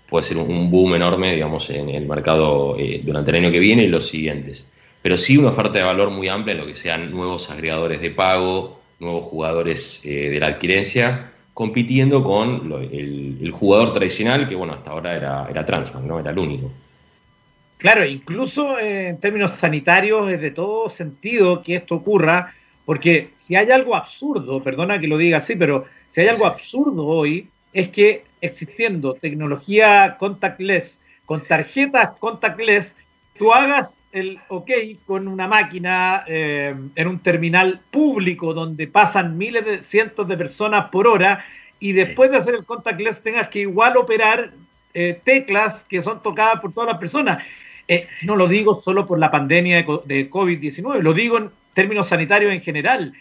puede 0.10 0.24
ser 0.24 0.38
un 0.38 0.72
boom 0.72 0.95
enorme, 0.95 1.34
digamos, 1.34 1.69
en 1.69 1.89
el 1.89 2.08
mercado 2.08 2.76
eh, 2.78 3.02
durante 3.04 3.32
el 3.32 3.38
año 3.38 3.52
que 3.52 3.60
viene 3.60 3.84
y 3.84 3.88
los 3.88 4.08
siguientes. 4.08 4.69
Pero 5.02 5.17
sí 5.17 5.38
una 5.38 5.50
oferta 5.50 5.80
de 5.80 5.86
valor 5.86 6.10
muy 6.10 6.28
amplia 6.28 6.54
en 6.54 6.62
lo 6.62 6.67
que 6.67 6.76
sean 6.76 7.12
nuevos 7.12 7.50
agregadores 7.50 8.02
de 8.02 8.12
pago, 8.12 8.80
nuevos 9.00 9.26
jugadores 9.26 10.06
eh, 10.06 10.30
de 10.30 10.39
la 10.39 10.48
adquirencia, 10.48 11.32
compitiendo 11.54 12.24
con 12.24 12.72
el, 12.91 13.52
jugador 13.52 13.91
tradicional, 13.93 14.48
que 14.48 14.56
bueno, 14.56 14.74
hasta 14.74 14.91
ahora 14.91 15.15
era, 15.15 15.48
era 15.50 15.65
Transbank, 15.65 16.06
¿no? 16.06 16.19
Era 16.19 16.32
el 16.32 16.39
único. 16.39 16.72
Claro, 17.78 18.06
incluso 18.06 18.78
eh, 18.78 19.10
en 19.10 19.19
términos 19.19 19.54
sanitarios 19.54 20.32
es 20.32 20.41
de 20.41 20.52
todo 20.52 20.89
sentido 20.89 21.63
que 21.63 21.76
esto 21.76 21.95
ocurra, 21.95 22.54
porque 22.86 23.30
si 23.36 23.56
hay 23.56 23.72
algo 23.72 23.95
absurdo, 23.95 24.62
perdona 24.62 25.00
que 25.00 25.08
lo 25.08 25.17
diga 25.17 25.38
así, 25.38 25.56
pero 25.56 25.86
si 26.10 26.22
hay 26.22 26.28
algo 26.28 26.45
absurdo 26.45 27.06
hoy, 27.06 27.48
es 27.74 27.90
que 27.90 28.24
existiendo 28.42 29.14
tecnología 29.14 30.18
contactless, 30.20 31.00
con 31.26 31.44
tarjetas 31.46 32.12
contactless, 32.20 32.96
tú 33.38 33.54
hagas 33.54 33.98
el 34.12 34.40
OK 34.48 34.72
con 35.06 35.28
una 35.28 35.48
máquina 35.48 36.24
eh, 36.28 36.76
en 36.96 37.08
un 37.08 37.20
terminal 37.20 37.80
público 37.92 38.54
donde 38.54 38.88
pasan 38.88 39.38
miles 39.38 39.66
de 39.66 39.82
cientos 39.82 40.28
de 40.28 40.38
personas 40.38 40.90
por 40.90 41.08
hora 41.08 41.46
y 41.80 41.94
después 41.94 42.32
de 42.32 42.38
hacer 42.38 42.56
el 42.56 42.66
contactless 42.66 43.22
tengas 43.22 43.50
que 43.50 43.60
igual 43.60 43.98
operar 43.98 44.52
eh, 44.94 45.20
teclas 45.24 45.84
que 45.84 46.02
son 46.02 46.22
tocadas 46.22 46.60
por 46.60 46.74
todas 46.74 46.90
las 46.90 47.00
personas. 47.00 47.44
Eh, 47.88 48.08
no 48.24 48.36
lo 48.36 48.48
digo 48.48 48.76
solo 48.76 49.08
por 49.08 49.20
la 49.20 49.32
pandemia 49.32 49.78
de, 50.06 50.30
COVID-19, 50.30 51.02
lo 51.02 51.14
digo 51.14 51.38
en 51.38 51.50
términos 51.74 52.08
sanitarios 52.08 52.52
en 52.52 52.62
general, 52.62 53.14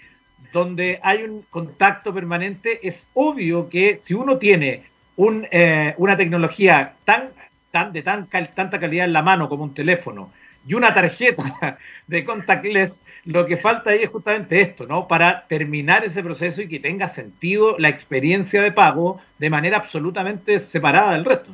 donde 0.53 0.99
hay 1.03 1.23
un 1.23 1.43
contacto 1.51 2.13
permanente, 2.13 2.87
es 2.87 3.07
obvio 3.15 3.69
que 3.69 4.01
si 4.03 4.15
uno 4.15 4.39
tiene 4.39 4.85
un, 5.17 5.47
eh, 5.51 5.95
una 5.99 6.17
tecnología 6.17 6.95
tan, 7.05 7.31
tan, 7.71 7.93
de 7.93 8.03
tan, 8.03 8.27
tanta 8.27 8.79
calidad 8.79 9.07
en 9.07 9.13
la 9.13 9.23
mano 9.23 9.49
como 9.49 9.65
un 9.65 9.75
teléfono 9.75 10.33
y 10.67 10.75
una 10.75 10.93
tarjeta 10.93 11.79
de 12.07 12.25
contactless, 12.25 13.01
lo 13.25 13.47
que 13.47 13.57
falta 13.57 13.91
ahí 13.91 14.01
es 14.03 14.11
justamente 14.11 14.61
esto, 14.61 14.87
¿no? 14.87 15.07
Para 15.07 15.47
terminar 15.49 16.05
ese 16.05 16.23
proceso 16.23 16.63
y 16.63 16.69
que 16.69 16.81
tenga 16.81 17.09
sentido 17.09 17.77
la 17.79 17.89
experiencia 17.89 18.63
de 18.63 18.73
pago 18.73 19.21
de 19.39 19.51
manera 19.51 19.77
absolutamente 19.77 20.61
separada 20.61 21.13
del 21.13 21.25
resto. 21.25 21.51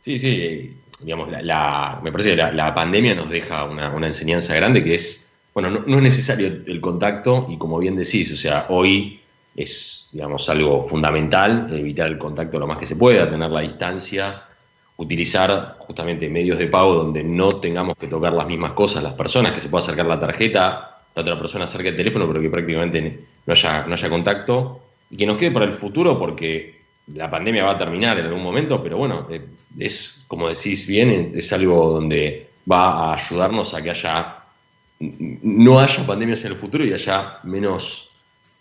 Sí, 0.00 0.18
sí, 0.18 0.76
digamos, 1.00 1.30
la, 1.30 2.00
me 2.02 2.10
parece 2.10 2.30
que 2.30 2.36
la, 2.36 2.74
pandemia 2.74 3.14
nos 3.14 3.30
deja 3.30 3.64
una, 3.64 4.06
enseñanza 4.06 4.54
grande 4.54 4.82
que 4.82 4.94
es, 4.94 5.29
bueno, 5.54 5.70
no, 5.70 5.96
es 5.96 6.02
necesario 6.02 6.46
el 6.66 6.80
contacto 6.80 7.46
y 7.48 7.58
como 7.58 7.78
bien 7.78 7.96
decís, 7.96 8.32
o 8.32 8.36
sea, 8.36 8.66
hoy 8.68 9.20
es, 9.56 10.08
digamos, 10.12 10.48
algo 10.48 10.86
fundamental 10.88 11.68
evitar 11.72 12.06
el 12.08 12.18
contacto 12.18 12.58
lo 12.58 12.66
más 12.66 12.78
que 12.78 12.86
se 12.86 12.96
pueda, 12.96 13.28
tener 13.28 13.50
la 13.50 13.60
distancia, 13.60 14.42
utilizar 14.96 15.76
justamente 15.78 16.28
medios 16.28 16.58
de 16.58 16.66
pago 16.66 16.94
donde 16.94 17.24
no 17.24 17.52
tengamos 17.52 17.96
que 17.96 18.06
tocar 18.06 18.32
las 18.32 18.46
mismas 18.46 18.72
cosas 18.72 19.02
las 19.02 19.14
personas, 19.14 19.52
que 19.52 19.60
se 19.60 19.68
pueda 19.68 19.82
acercar 19.82 20.06
la 20.06 20.20
tarjeta, 20.20 21.02
la 21.14 21.22
otra 21.22 21.38
persona 21.38 21.64
acerque 21.64 21.88
el 21.88 21.96
teléfono, 21.96 22.28
pero 22.28 22.40
que 22.40 22.50
prácticamente 22.50 23.20
no 23.46 23.52
haya, 23.52 23.86
no 23.86 23.94
haya 23.94 24.08
contacto 24.08 24.80
y 25.10 25.16
que 25.16 25.26
nos 25.26 25.36
quede 25.36 25.50
para 25.50 25.64
el 25.64 25.74
futuro 25.74 26.18
porque 26.18 26.80
la 27.08 27.30
pandemia 27.30 27.64
va 27.64 27.72
a 27.72 27.78
terminar 27.78 28.18
en 28.18 28.26
algún 28.26 28.42
momento, 28.42 28.82
pero 28.82 28.98
bueno, 28.98 29.26
eh, 29.30 29.44
es 29.78 30.24
como 30.28 30.48
decís 30.48 30.86
bien, 30.86 31.32
es 31.34 31.52
algo 31.52 31.90
donde 31.90 32.50
va 32.70 33.10
a 33.10 33.14
ayudarnos 33.14 33.74
a 33.74 33.82
que 33.82 33.90
haya 33.90 34.39
no 35.00 35.80
haya 35.80 36.06
pandemias 36.06 36.44
en 36.44 36.52
el 36.52 36.58
futuro 36.58 36.84
y 36.84 36.92
haya 36.92 37.38
menos 37.42 38.10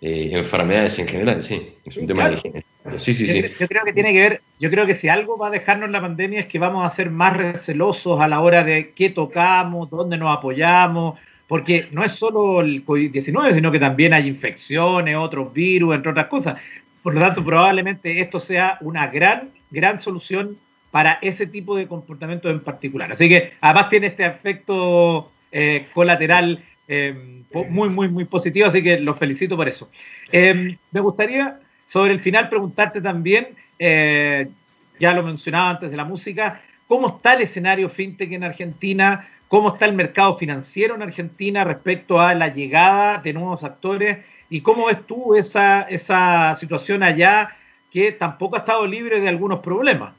eh, 0.02 0.30
enfermedades 0.32 0.97
en 0.99 1.08
general, 1.08 1.43
sí, 1.43 1.75
es 1.84 1.97
un 1.97 2.08
tema 2.08 2.30
de 2.30 2.36
higiene. 2.36 2.65
Sí, 2.97 3.13
sí, 3.13 3.28
sí. 3.28 3.43
Yo 3.60 3.67
creo 3.67 3.84
que 3.84 3.91
tiene 3.91 4.13
que 4.13 4.19
ver, 4.19 4.41
yo 4.58 4.69
creo 4.69 4.86
que 4.86 4.95
si 4.95 5.10
algo 5.10 5.38
va 5.38 5.47
a 5.47 5.52
dejarnos 5.52 5.89
la 5.89 5.99
pandemia 5.99 6.39
es 6.39 6.45
que 6.45 6.58
vamos 6.58 6.86
a 6.86 6.95
ser 6.95 7.10
más 7.10 7.36
recelosos 7.36 8.21
a 8.21 8.28
la 8.28 8.39
hora 8.39 8.63
de 8.63 8.91
qué 8.91 9.10
tocamos, 9.10 9.89
dónde 9.89 10.17
nos 10.17 10.36
apoyamos, 10.36 11.19
porque 11.47 11.88
no 11.91 12.06
es 12.06 12.13
solo 12.13 12.62
el 12.62 12.86
COVID-19, 12.86 13.54
sino 13.54 13.71
que 13.71 13.80
también 13.80 14.13
hay 14.13 14.28
infecciones, 14.28 15.17
otros 15.17 15.52
virus, 15.52 15.95
entre 15.95 16.12
otras 16.12 16.28
cosas. 16.28 16.58
Por 17.04 17.13
lo 17.13 17.19
tanto, 17.19 17.43
probablemente 17.43 18.21
esto 18.21 18.39
sea 18.39 18.78
una 18.82 19.08
gran, 19.08 19.49
gran 19.69 19.99
solución 19.99 20.58
para 20.91 21.19
ese 21.21 21.45
tipo 21.45 21.75
de 21.75 21.88
comportamiento 21.88 22.49
en 22.49 22.62
particular. 22.62 23.12
Así 23.12 23.28
que 23.28 23.54
además 23.60 23.89
tiene 23.89 24.08
este 24.08 24.25
efecto 24.25 25.32
eh, 25.52 25.88
colateral 25.94 26.64
eh, 26.88 27.44
muy, 27.70 27.90
muy, 27.90 28.08
muy 28.08 28.26
positivo, 28.26 28.68
así 28.68 28.84
que 28.84 29.00
los 29.00 29.18
felicito 29.18 29.56
por 29.56 29.68
eso. 29.68 29.90
Eh, 30.32 30.78
me 30.92 31.00
gustaría 31.00 31.60
sobre 31.88 32.12
el 32.12 32.20
final, 32.20 32.50
preguntarte 32.50 33.02
también, 33.02 33.48
ya 33.80 35.14
lo 35.14 35.24
mencionaba 35.24 35.72
antes 35.72 35.90
de 35.90 35.98
la 35.98 36.04
música, 36.04 36.62
¿cómo 36.88 37.08
está 37.08 37.34
el 37.34 37.42
escenario 37.42 37.90
fintech 37.90 38.32
en 38.32 38.44
Argentina? 38.44 39.28
¿Cómo 39.48 39.74
está 39.74 39.86
el 39.86 39.94
mercado 39.94 40.38
financiero 40.38 40.94
en 40.94 41.02
Argentina 41.02 41.64
respecto 41.64 42.20
a 42.20 42.36
la 42.36 42.54
llegada 42.54 43.18
de 43.18 43.34
nuevos 43.34 43.64
actores? 43.64 44.20
¿Y 44.52 44.62
cómo 44.62 44.86
ves 44.86 45.06
tú 45.08 45.36
esa, 45.36 45.82
esa 45.84 46.54
situación 46.56 47.02
allá 47.02 47.56
que 47.92 48.12
tampoco 48.12 48.56
ha 48.56 48.60
estado 48.60 48.86
libre 48.86 49.20
de 49.20 49.28
algunos 49.28 49.60
problemas? 49.60 50.14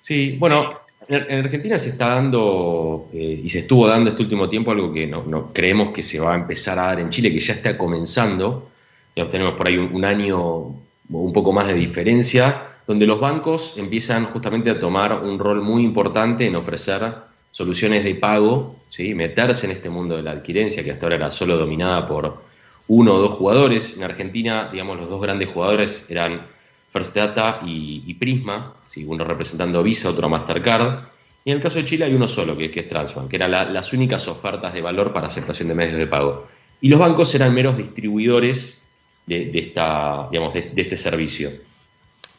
Sí, 0.00 0.36
bueno, 0.38 0.72
en 1.10 1.40
Argentina 1.40 1.76
se 1.76 1.90
está 1.90 2.10
dando 2.10 3.08
eh, 3.12 3.40
y 3.42 3.48
se 3.48 3.60
estuvo 3.60 3.86
dando 3.86 4.10
este 4.10 4.22
último 4.22 4.48
tiempo 4.48 4.70
algo 4.70 4.92
que 4.92 5.08
no, 5.08 5.52
creemos 5.52 5.90
que 5.90 6.04
se 6.04 6.20
va 6.20 6.34
a 6.34 6.36
empezar 6.36 6.78
a 6.78 6.82
dar 6.82 7.00
en 7.00 7.10
Chile, 7.10 7.32
que 7.32 7.40
ya 7.40 7.54
está 7.54 7.76
comenzando, 7.76 8.70
ya 9.16 9.28
tenemos 9.28 9.54
por 9.54 9.66
ahí 9.66 9.76
un, 9.76 10.04
año 10.04 10.72
un 11.08 11.32
poco 11.32 11.52
más 11.52 11.66
de 11.66 11.74
diferencia, 11.74 12.62
donde 12.86 13.06
los 13.06 13.18
bancos 13.18 13.74
empiezan 13.76 14.26
justamente 14.26 14.70
a 14.70 14.78
tomar 14.78 15.12
un 15.24 15.38
rol 15.38 15.62
muy 15.62 15.82
importante 15.82 16.46
en 16.46 16.54
ofrecer 16.54 17.12
soluciones 17.50 18.04
de 18.04 18.14
pago, 18.14 18.76
¿sí? 18.88 19.12
meterse 19.12 19.66
en 19.66 19.72
este 19.72 19.90
mundo 19.90 20.16
de 20.16 20.22
la 20.22 20.30
adquirencia, 20.30 20.84
que 20.84 20.92
hasta 20.92 21.06
ahora 21.06 21.16
era 21.16 21.30
solo 21.32 21.56
dominada 21.56 22.06
por 22.06 22.40
uno 22.86 23.14
o 23.14 23.18
dos 23.18 23.32
jugadores. 23.32 23.96
En 23.96 24.04
Argentina, 24.04 24.68
digamos, 24.70 24.98
los 24.98 25.10
dos 25.10 25.20
grandes 25.20 25.48
jugadores 25.48 26.06
eran 26.08 26.42
First 26.90 27.14
Data 27.14 27.60
y, 27.64 28.12
Prisma, 28.14 28.74
uno 29.06 29.24
representando 29.24 29.82
Visa, 29.82 30.10
otro 30.10 30.28
Mastercard. 30.28 31.04
Y 31.44 31.50
en 31.50 31.56
el 31.56 31.62
caso 31.62 31.78
de 31.78 31.84
Chile 31.84 32.04
hay 32.04 32.14
uno 32.14 32.28
solo, 32.28 32.56
que, 32.56 32.70
es 32.74 32.88
Transbank, 32.88 33.30
que 33.30 33.36
eran 33.36 33.72
las 33.72 33.92
únicas 33.92 34.26
ofertas 34.28 34.74
de 34.74 34.80
valor 34.80 35.12
para 35.12 35.28
aceptación 35.28 35.68
de 35.68 35.74
medios 35.74 35.98
de 35.98 36.06
pago. 36.06 36.48
Y 36.80 36.88
los 36.88 36.98
bancos 36.98 37.34
eran 37.34 37.54
meros 37.54 37.76
distribuidores 37.76 38.82
de, 39.26 39.50
esta, 39.54 40.28
digamos, 40.30 40.52
de, 40.54 40.72
este 40.74 40.96
servicio. 40.96 41.50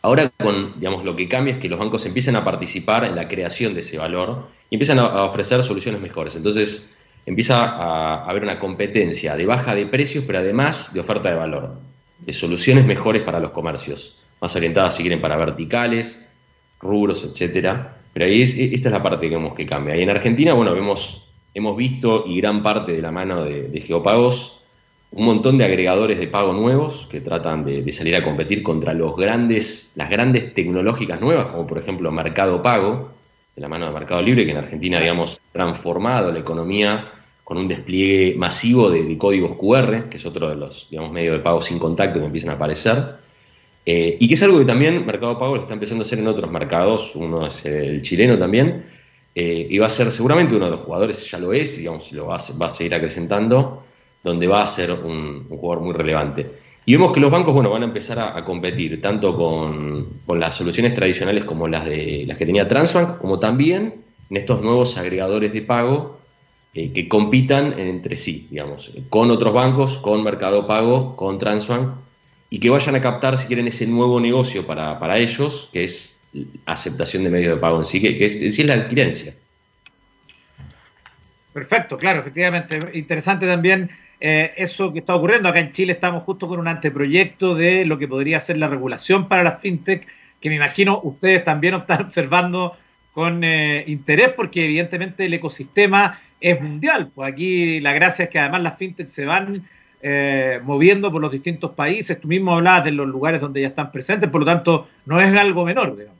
Ahora 0.01 0.29
con, 0.29 0.79
digamos, 0.79 1.05
lo 1.05 1.15
que 1.15 1.29
cambia 1.29 1.53
es 1.53 1.59
que 1.59 1.69
los 1.69 1.79
bancos 1.79 2.05
empiezan 2.05 2.35
a 2.35 2.43
participar 2.43 3.05
en 3.05 3.15
la 3.15 3.27
creación 3.27 3.73
de 3.73 3.81
ese 3.81 3.97
valor 3.97 4.47
y 4.69 4.75
empiezan 4.75 4.99
a, 4.99 5.23
ofrecer 5.23 5.63
soluciones 5.63 6.01
mejores. 6.01 6.35
Entonces 6.35 6.93
empieza 7.25 7.63
a, 7.63 8.23
haber 8.23 8.43
una 8.43 8.59
competencia 8.59 9.35
de 9.35 9.45
baja 9.45 9.75
de 9.75 9.85
precios, 9.85 10.25
pero 10.25 10.39
además 10.39 10.93
de 10.93 10.99
oferta 10.99 11.29
de 11.29 11.35
valor, 11.35 11.75
de 12.19 12.33
soluciones 12.33 12.85
mejores 12.85 13.21
para 13.21 13.39
los 13.39 13.51
comercios, 13.51 14.15
más 14.41 14.55
orientadas 14.55 14.95
si 14.95 15.03
quieren 15.03 15.21
para 15.21 15.37
verticales, 15.37 16.19
rubros, 16.81 17.23
etcétera. 17.23 17.97
Pero 18.11 18.25
ahí 18.25 18.41
esta 18.41 18.89
es 18.89 18.91
la 18.91 19.01
parte 19.01 19.29
que 19.29 19.35
vemos 19.35 19.53
que 19.53 19.65
cambia. 19.65 19.95
Y 19.95 20.01
en 20.01 20.09
Argentina, 20.09 20.53
bueno, 20.53 20.73
vemos, 20.73 21.29
hemos 21.53 21.77
visto 21.77 22.25
y 22.27 22.37
gran 22.41 22.61
parte 22.61 22.91
de 22.91 23.01
la 23.01 23.11
mano 23.11 23.43
de, 23.43 23.81
Geopagos 23.81 24.57
un 25.13 25.25
montón 25.25 25.57
de 25.57 25.65
agregadores 25.65 26.19
de 26.19 26.27
pago 26.27 26.53
nuevos 26.53 27.05
que 27.11 27.19
tratan 27.19 27.65
de, 27.65 27.89
salir 27.91 28.15
a 28.15 28.23
competir 28.23 28.63
contra 28.63 28.93
los 28.93 29.15
grandes, 29.17 29.91
las 29.95 30.09
grandes 30.09 30.53
tecnológicas 30.53 31.19
nuevas, 31.19 31.47
como 31.47 31.67
por 31.67 31.77
ejemplo 31.77 32.11
Mercado 32.11 32.61
Pago, 32.61 33.11
de 33.53 33.61
la 33.61 33.67
mano 33.67 33.87
de 33.87 33.93
Mercado 33.93 34.21
Libre, 34.21 34.45
que 34.45 34.51
en 34.51 34.57
Argentina, 34.57 34.99
digamos, 35.01 35.35
ha 35.35 35.51
transformado 35.51 36.31
la 36.31 36.39
economía 36.39 37.11
con 37.43 37.57
un 37.57 37.67
despliegue 37.67 38.35
masivo 38.37 38.89
de, 38.89 39.17
códigos 39.17 39.57
QR, 39.57 40.07
que 40.09 40.15
es 40.15 40.25
otro 40.25 40.47
de 40.47 40.55
los, 40.55 40.87
medios 41.11 41.35
de 41.35 41.43
pago 41.43 41.61
sin 41.61 41.79
contacto 41.79 42.19
que 42.19 42.25
empiezan 42.25 42.51
a 42.51 42.53
aparecer. 42.53 43.15
Eh, 43.85 44.17
y 44.19 44.27
que 44.27 44.35
es 44.35 44.43
algo 44.43 44.59
que 44.59 44.65
también 44.65 45.05
Mercado 45.05 45.37
Pago 45.39 45.55
lo 45.55 45.61
está 45.61 45.73
empezando 45.73 46.03
a 46.03 46.05
hacer 46.05 46.19
en 46.19 46.27
otros 46.27 46.51
mercados, 46.51 47.15
uno 47.15 47.47
es 47.47 47.65
el 47.65 48.01
chileno 48.01 48.37
también, 48.37 48.85
eh, 49.33 49.67
y 49.69 49.77
va 49.77 49.87
a 49.87 49.89
ser 49.89 50.11
seguramente 50.11 50.55
uno 50.55 50.65
de 50.65 50.71
los 50.71 50.81
jugadores, 50.81 51.29
ya 51.29 51.39
lo 51.39 51.53
es, 51.53 51.77
digamos, 51.77 52.11
lo 52.11 52.27
va 52.27 52.35
a 52.35 52.69
seguir 52.69 52.93
acrecentando, 52.93 53.83
donde 54.23 54.47
va 54.47 54.61
a 54.61 54.67
ser 54.67 54.91
un, 54.91 55.47
jugador 55.49 55.83
muy 55.83 55.93
relevante. 55.93 56.47
Y 56.85 56.93
vemos 56.93 57.11
que 57.11 57.19
los 57.19 57.31
bancos 57.31 57.53
bueno, 57.53 57.69
van 57.69 57.83
a 57.83 57.85
empezar 57.85 58.19
a, 58.19 58.43
competir 58.43 59.01
tanto 59.01 59.35
con, 59.35 60.39
las 60.39 60.55
soluciones 60.55 60.93
tradicionales 60.93 61.43
como 61.45 61.67
las, 61.67 61.85
de, 61.85 62.23
las 62.27 62.37
que 62.37 62.45
tenía 62.45 62.67
Transbank, 62.67 63.19
como 63.19 63.39
también 63.39 63.95
en 64.29 64.37
estos 64.37 64.61
nuevos 64.61 64.97
agregadores 64.97 65.53
de 65.53 65.61
pago 65.61 66.19
eh, 66.73 66.91
que 66.91 67.07
compitan 67.07 67.77
entre 67.77 68.15
sí, 68.15 68.47
digamos, 68.49 68.91
con 69.09 69.29
otros 69.29 69.53
bancos, 69.53 69.97
con 69.99 70.23
Mercado 70.23 70.67
Pago, 70.67 71.15
con 71.15 71.37
Transbank, 71.37 71.93
y 72.53 72.59
que 72.59 72.69
vayan 72.69 72.95
a 72.95 73.01
captar, 73.01 73.37
si 73.37 73.47
quieren, 73.47 73.67
ese 73.67 73.87
nuevo 73.87 74.19
negocio 74.19 74.67
para, 74.67 75.17
ellos, 75.17 75.69
que 75.71 75.83
es 75.83 76.19
aceptación 76.65 77.23
de 77.23 77.29
medios 77.29 77.55
de 77.55 77.61
pago 77.61 77.79
en 77.79 77.85
sí, 77.85 78.01
que, 78.01 78.17
que 78.17 78.25
es, 78.25 78.41
es 78.41 78.65
la 78.65 78.73
adquirencia. 78.73 79.33
Perfecto, 81.53 81.97
claro, 81.97 82.19
efectivamente. 82.19 82.77
Interesante 82.93 83.47
también 83.47 83.89
eh, 84.19 84.51
eso 84.57 84.91
que 84.91 84.99
está 84.99 85.15
ocurriendo. 85.15 85.47
Acá 85.47 85.61
en 85.61 85.71
Chile 85.71 85.93
estamos 85.93 86.23
justo 86.23 86.45
con 86.49 86.59
un 86.59 86.67
anteproyecto 86.67 87.55
de 87.55 87.85
lo 87.85 87.97
que 87.97 88.09
podría 88.09 88.41
ser 88.41 88.57
la 88.57 88.67
regulación 88.67 89.29
para 89.29 89.43
las 89.43 89.61
fintech, 89.61 90.05
que 90.41 90.49
me 90.49 90.55
imagino 90.55 90.99
ustedes 91.03 91.45
también 91.45 91.75
están 91.75 92.01
observando 92.01 92.75
con 93.13 93.45
eh, 93.45 93.85
interés, 93.87 94.33
porque 94.35 94.65
evidentemente 94.65 95.25
el 95.25 95.33
ecosistema 95.33 96.19
es 96.41 96.61
mundial. 96.61 97.11
Pues 97.15 97.31
aquí 97.31 97.79
la 97.79 97.93
gracia 97.93 98.25
es 98.25 98.29
que 98.29 98.39
además 98.39 98.61
las 98.61 98.77
fintech 98.77 99.07
se 99.07 99.23
van 99.23 99.65
eh, 100.01 100.59
moviendo 100.63 101.11
por 101.11 101.21
los 101.21 101.31
distintos 101.31 101.71
países. 101.71 102.19
Tú 102.19 102.27
mismo 102.27 102.53
hablabas 102.53 102.85
de 102.85 102.91
los 102.91 103.07
lugares 103.07 103.41
donde 103.41 103.61
ya 103.61 103.67
están 103.67 103.91
presentes, 103.91 104.29
por 104.29 104.41
lo 104.41 104.45
tanto, 104.45 104.87
no 105.05 105.19
es 105.19 105.35
algo 105.37 105.65
menor, 105.65 105.95
digamos. 105.95 106.19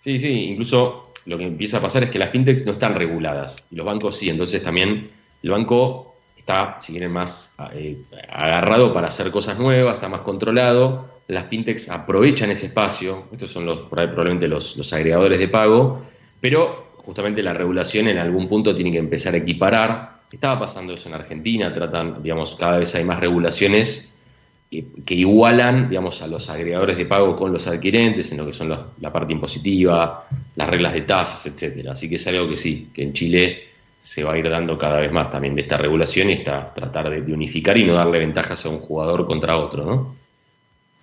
Sí, 0.00 0.18
sí, 0.18 0.46
incluso 0.50 1.12
lo 1.26 1.38
que 1.38 1.44
empieza 1.44 1.78
a 1.78 1.80
pasar 1.80 2.02
es 2.02 2.10
que 2.10 2.18
las 2.18 2.30
fintechs 2.30 2.66
no 2.66 2.72
están 2.72 2.94
reguladas 2.94 3.66
y 3.70 3.76
los 3.76 3.86
bancos 3.86 4.16
sí, 4.16 4.28
entonces 4.28 4.62
también 4.62 5.10
el 5.42 5.50
banco 5.50 6.16
está, 6.36 6.78
si 6.80 6.92
quieren, 6.92 7.12
más 7.12 7.50
eh, 7.72 8.02
agarrado 8.28 8.92
para 8.92 9.08
hacer 9.08 9.30
cosas 9.30 9.58
nuevas, 9.58 9.94
está 9.94 10.08
más 10.08 10.22
controlado. 10.22 11.08
Las 11.28 11.46
fintechs 11.46 11.88
aprovechan 11.88 12.50
ese 12.50 12.66
espacio, 12.66 13.28
estos 13.30 13.50
son 13.50 13.64
los, 13.64 13.82
probablemente 13.82 14.48
los, 14.48 14.76
los 14.76 14.92
agregadores 14.92 15.38
de 15.38 15.46
pago, 15.46 16.02
pero 16.40 16.92
justamente 16.96 17.42
la 17.42 17.52
regulación 17.52 18.08
en 18.08 18.18
algún 18.18 18.48
punto 18.48 18.74
tiene 18.74 18.90
que 18.90 18.98
empezar 18.98 19.34
a 19.34 19.38
equiparar. 19.38 20.21
Estaba 20.32 20.58
pasando 20.60 20.94
eso 20.94 21.08
en 21.08 21.14
Argentina, 21.14 21.72
tratan, 21.72 22.22
digamos, 22.22 22.56
cada 22.56 22.78
vez 22.78 22.94
hay 22.94 23.04
más 23.04 23.20
regulaciones 23.20 24.18
que 24.70 25.14
igualan, 25.14 25.90
digamos, 25.90 26.22
a 26.22 26.26
los 26.26 26.48
agregadores 26.48 26.96
de 26.96 27.04
pago 27.04 27.36
con 27.36 27.52
los 27.52 27.66
adquirentes 27.66 28.32
en 28.32 28.38
lo 28.38 28.46
que 28.46 28.54
son 28.54 28.70
la 28.70 29.12
parte 29.12 29.34
impositiva, 29.34 30.26
las 30.56 30.68
reglas 30.68 30.94
de 30.94 31.02
tasas, 31.02 31.44
etcétera. 31.44 31.92
Así 31.92 32.08
que 32.08 32.16
es 32.16 32.26
algo 32.26 32.48
que 32.48 32.56
sí, 32.56 32.88
que 32.94 33.02
en 33.02 33.12
Chile 33.12 33.72
se 34.02 34.24
va 34.24 34.32
a 34.32 34.38
ir 34.38 34.50
dando 34.50 34.76
cada 34.76 34.98
vez 34.98 35.12
más 35.12 35.30
también 35.30 35.54
de 35.54 35.60
esta 35.60 35.78
regulación 35.78 36.28
y 36.28 36.32
está 36.32 36.74
tratar 36.74 37.08
de, 37.08 37.32
unificar 37.32 37.78
y 37.78 37.84
no 37.84 37.94
darle 37.94 38.18
ventajas 38.18 38.66
a 38.66 38.68
un 38.68 38.78
jugador 38.78 39.26
contra 39.26 39.56
otro, 39.56 39.84
¿no? 39.84 40.16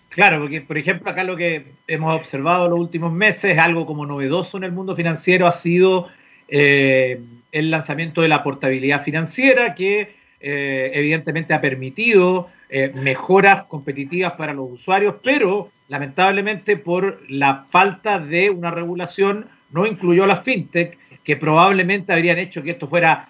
Claro, 0.09 0.41
porque 0.41 0.59
por 0.59 0.77
ejemplo 0.77 1.09
acá 1.09 1.23
lo 1.23 1.37
que 1.37 1.67
hemos 1.87 2.13
observado 2.13 2.65
en 2.65 2.71
los 2.71 2.79
últimos 2.79 3.13
meses, 3.13 3.57
algo 3.57 3.85
como 3.85 4.05
novedoso 4.05 4.57
en 4.57 4.65
el 4.65 4.73
mundo 4.73 4.97
financiero, 4.97 5.47
ha 5.47 5.53
sido 5.53 6.09
eh, 6.49 7.21
el 7.51 7.71
lanzamiento 7.71 8.21
de 8.21 8.27
la 8.27 8.43
portabilidad 8.43 9.03
financiera, 9.03 9.75
que 9.75 10.13
eh, 10.39 10.91
evidentemente 10.93 11.53
ha 11.53 11.61
permitido 11.61 12.49
eh, 12.69 12.91
mejoras 12.95 13.63
competitivas 13.63 14.33
para 14.33 14.53
los 14.53 14.71
usuarios, 14.71 15.15
pero 15.23 15.71
lamentablemente 15.87 16.77
por 16.77 17.21
la 17.29 17.65
falta 17.69 18.19
de 18.19 18.49
una 18.49 18.71
regulación 18.71 19.47
no 19.71 19.85
incluyó 19.85 20.25
las 20.25 20.43
fintech 20.43 20.97
que 21.23 21.35
probablemente 21.35 22.13
habrían 22.13 22.37
hecho 22.37 22.61
que 22.63 22.71
esto 22.71 22.87
fuera 22.87 23.27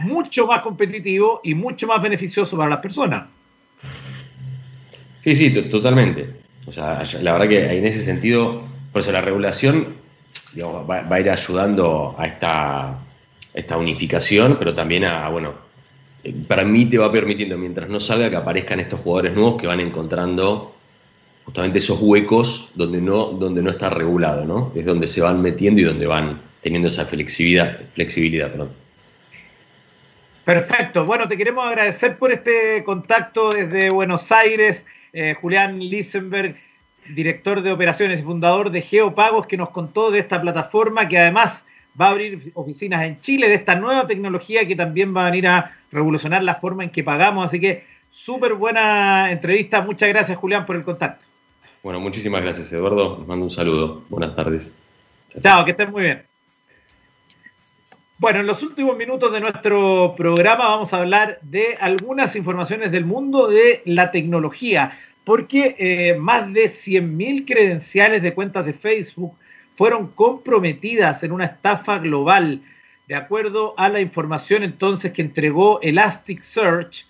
mucho 0.00 0.46
más 0.46 0.62
competitivo 0.62 1.40
y 1.42 1.54
mucho 1.54 1.86
más 1.86 2.02
beneficioso 2.02 2.56
para 2.56 2.70
las 2.70 2.80
personas. 2.80 3.28
Sí, 5.20 5.34
sí, 5.34 5.50
totalmente. 5.70 6.28
O 6.66 6.72
sea, 6.72 7.02
la 7.20 7.32
verdad 7.32 7.48
que 7.48 7.78
en 7.78 7.86
ese 7.86 8.00
sentido, 8.00 8.66
por 8.92 9.02
eso 9.02 9.12
la 9.12 9.20
regulación 9.20 9.94
va, 10.58 11.04
a 11.08 11.20
ir 11.20 11.30
ayudando 11.30 12.14
a 12.18 12.26
esta, 12.26 12.98
esta 13.54 13.76
unificación, 13.76 14.56
pero 14.58 14.74
también 14.74 15.04
a, 15.04 15.28
bueno, 15.28 15.54
eh, 16.22 16.34
para 16.46 16.64
mí 16.64 16.86
te 16.86 16.98
va 16.98 17.10
permitiendo, 17.10 17.56
mientras 17.56 17.88
no 17.88 18.00
salga, 18.00 18.30
que 18.30 18.36
aparezcan 18.36 18.80
estos 18.80 19.00
jugadores 19.00 19.34
nuevos 19.34 19.60
que 19.60 19.66
van 19.66 19.80
encontrando 19.80 20.74
justamente 21.44 21.78
esos 21.78 21.98
huecos 22.00 22.70
donde 22.74 23.00
no, 23.00 23.26
donde 23.26 23.62
no 23.62 23.70
está 23.70 23.90
regulado, 23.90 24.44
¿no? 24.44 24.72
Es 24.74 24.84
donde 24.84 25.08
se 25.08 25.20
van 25.20 25.42
metiendo 25.42 25.80
y 25.80 25.84
donde 25.84 26.06
van 26.06 26.40
teniendo 26.60 26.88
esa 26.88 27.06
flexibilidad. 27.06 27.80
flexibilidad 27.94 28.52
Perfecto. 30.44 31.04
Bueno, 31.04 31.28
te 31.28 31.36
queremos 31.36 31.66
agradecer 31.66 32.16
por 32.18 32.32
este 32.32 32.82
contacto 32.84 33.50
desde 33.50 33.90
Buenos 33.90 34.30
Aires. 34.32 34.84
Eh, 35.12 35.34
Julián 35.40 35.78
Lisenberg, 35.78 36.56
director 37.08 37.62
de 37.62 37.72
operaciones 37.72 38.20
y 38.20 38.22
fundador 38.22 38.70
de 38.70 38.82
Geopagos, 38.82 39.46
que 39.46 39.56
nos 39.56 39.70
contó 39.70 40.10
de 40.10 40.20
esta 40.20 40.40
plataforma 40.40 41.08
que 41.08 41.18
además 41.18 41.64
va 42.00 42.06
a 42.06 42.10
abrir 42.10 42.52
oficinas 42.54 43.02
en 43.02 43.20
Chile, 43.20 43.48
de 43.48 43.54
esta 43.54 43.74
nueva 43.74 44.06
tecnología 44.06 44.66
que 44.66 44.76
también 44.76 45.14
va 45.14 45.22
a 45.22 45.30
venir 45.30 45.46
a 45.46 45.76
revolucionar 45.92 46.42
la 46.42 46.54
forma 46.54 46.84
en 46.84 46.90
que 46.90 47.04
pagamos. 47.04 47.46
Así 47.46 47.60
que 47.60 47.84
súper 48.10 48.54
buena 48.54 49.30
entrevista. 49.30 49.82
Muchas 49.82 50.08
gracias, 50.08 50.38
Julián, 50.38 50.64
por 50.64 50.76
el 50.76 50.84
contacto. 50.84 51.24
Bueno, 51.82 52.00
muchísimas 52.00 52.42
gracias, 52.42 52.72
Eduardo. 52.72 53.16
Les 53.18 53.26
mando 53.26 53.44
un 53.44 53.50
saludo. 53.50 54.04
Buenas 54.08 54.34
tardes. 54.34 54.74
Chao, 55.42 55.64
que 55.64 55.72
estén 55.72 55.90
muy 55.90 56.02
bien. 56.02 56.22
Bueno, 58.18 58.40
en 58.40 58.46
los 58.46 58.62
últimos 58.62 58.96
minutos 58.98 59.32
de 59.32 59.40
nuestro 59.40 60.14
programa 60.14 60.68
vamos 60.68 60.92
a 60.92 60.98
hablar 60.98 61.38
de 61.40 61.76
algunas 61.80 62.36
informaciones 62.36 62.92
del 62.92 63.06
mundo 63.06 63.48
de 63.48 63.80
la 63.86 64.10
tecnología, 64.10 64.92
porque 65.24 65.74
eh, 65.78 66.16
más 66.18 66.52
de 66.52 66.66
100.000 66.66 67.46
credenciales 67.46 68.22
de 68.22 68.34
cuentas 68.34 68.66
de 68.66 68.74
Facebook 68.74 69.38
fueron 69.80 70.08
comprometidas 70.08 71.22
en 71.22 71.32
una 71.32 71.46
estafa 71.46 71.96
global, 72.00 72.60
de 73.08 73.14
acuerdo 73.14 73.72
a 73.78 73.88
la 73.88 74.02
información 74.02 74.62
entonces 74.62 75.10
que 75.10 75.22
entregó 75.22 75.80
Elasticsearch, 75.80 77.06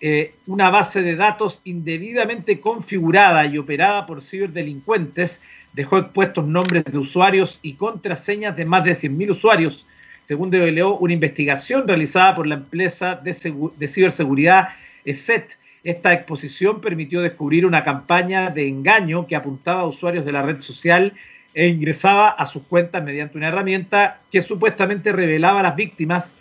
eh, 0.00 0.32
una 0.46 0.70
base 0.70 1.02
de 1.02 1.16
datos 1.16 1.60
indebidamente 1.64 2.60
configurada 2.60 3.44
y 3.44 3.58
operada 3.58 4.06
por 4.06 4.22
ciberdelincuentes, 4.22 5.42
dejó 5.74 5.98
expuestos 5.98 6.46
nombres 6.46 6.84
de 6.86 6.96
usuarios 6.96 7.58
y 7.60 7.74
contraseñas 7.74 8.56
de 8.56 8.64
más 8.64 8.84
de 8.84 8.92
100.000 8.92 9.30
usuarios 9.32 9.86
según 10.22 10.48
develó 10.48 10.96
una 10.96 11.12
investigación 11.12 11.86
realizada 11.86 12.34
por 12.34 12.46
la 12.46 12.54
empresa 12.54 13.20
de, 13.22 13.34
ciberseguridad 13.34 14.70
ESET. 15.04 15.58
Esta 15.82 16.14
exposición 16.14 16.80
permitió 16.80 17.20
descubrir 17.20 17.66
una 17.66 17.84
campaña 17.84 18.48
de 18.48 18.66
engaño 18.66 19.26
que 19.26 19.36
apuntaba 19.36 19.82
a 19.82 19.86
usuarios 19.86 20.24
de 20.24 20.32
la 20.32 20.40
red 20.40 20.62
social 20.62 21.12
e 21.54 21.68
ingresaba 21.68 22.28
a 22.28 22.46
sus 22.46 22.64
cuentas 22.64 23.02
mediante 23.04 23.38
una 23.38 23.48
herramienta 23.48 24.18
que 24.30 24.42
supuestamente 24.42 25.12
revelaba 25.12 25.60
a 25.60 25.62
las 25.62 25.76
víctimas 25.76 26.32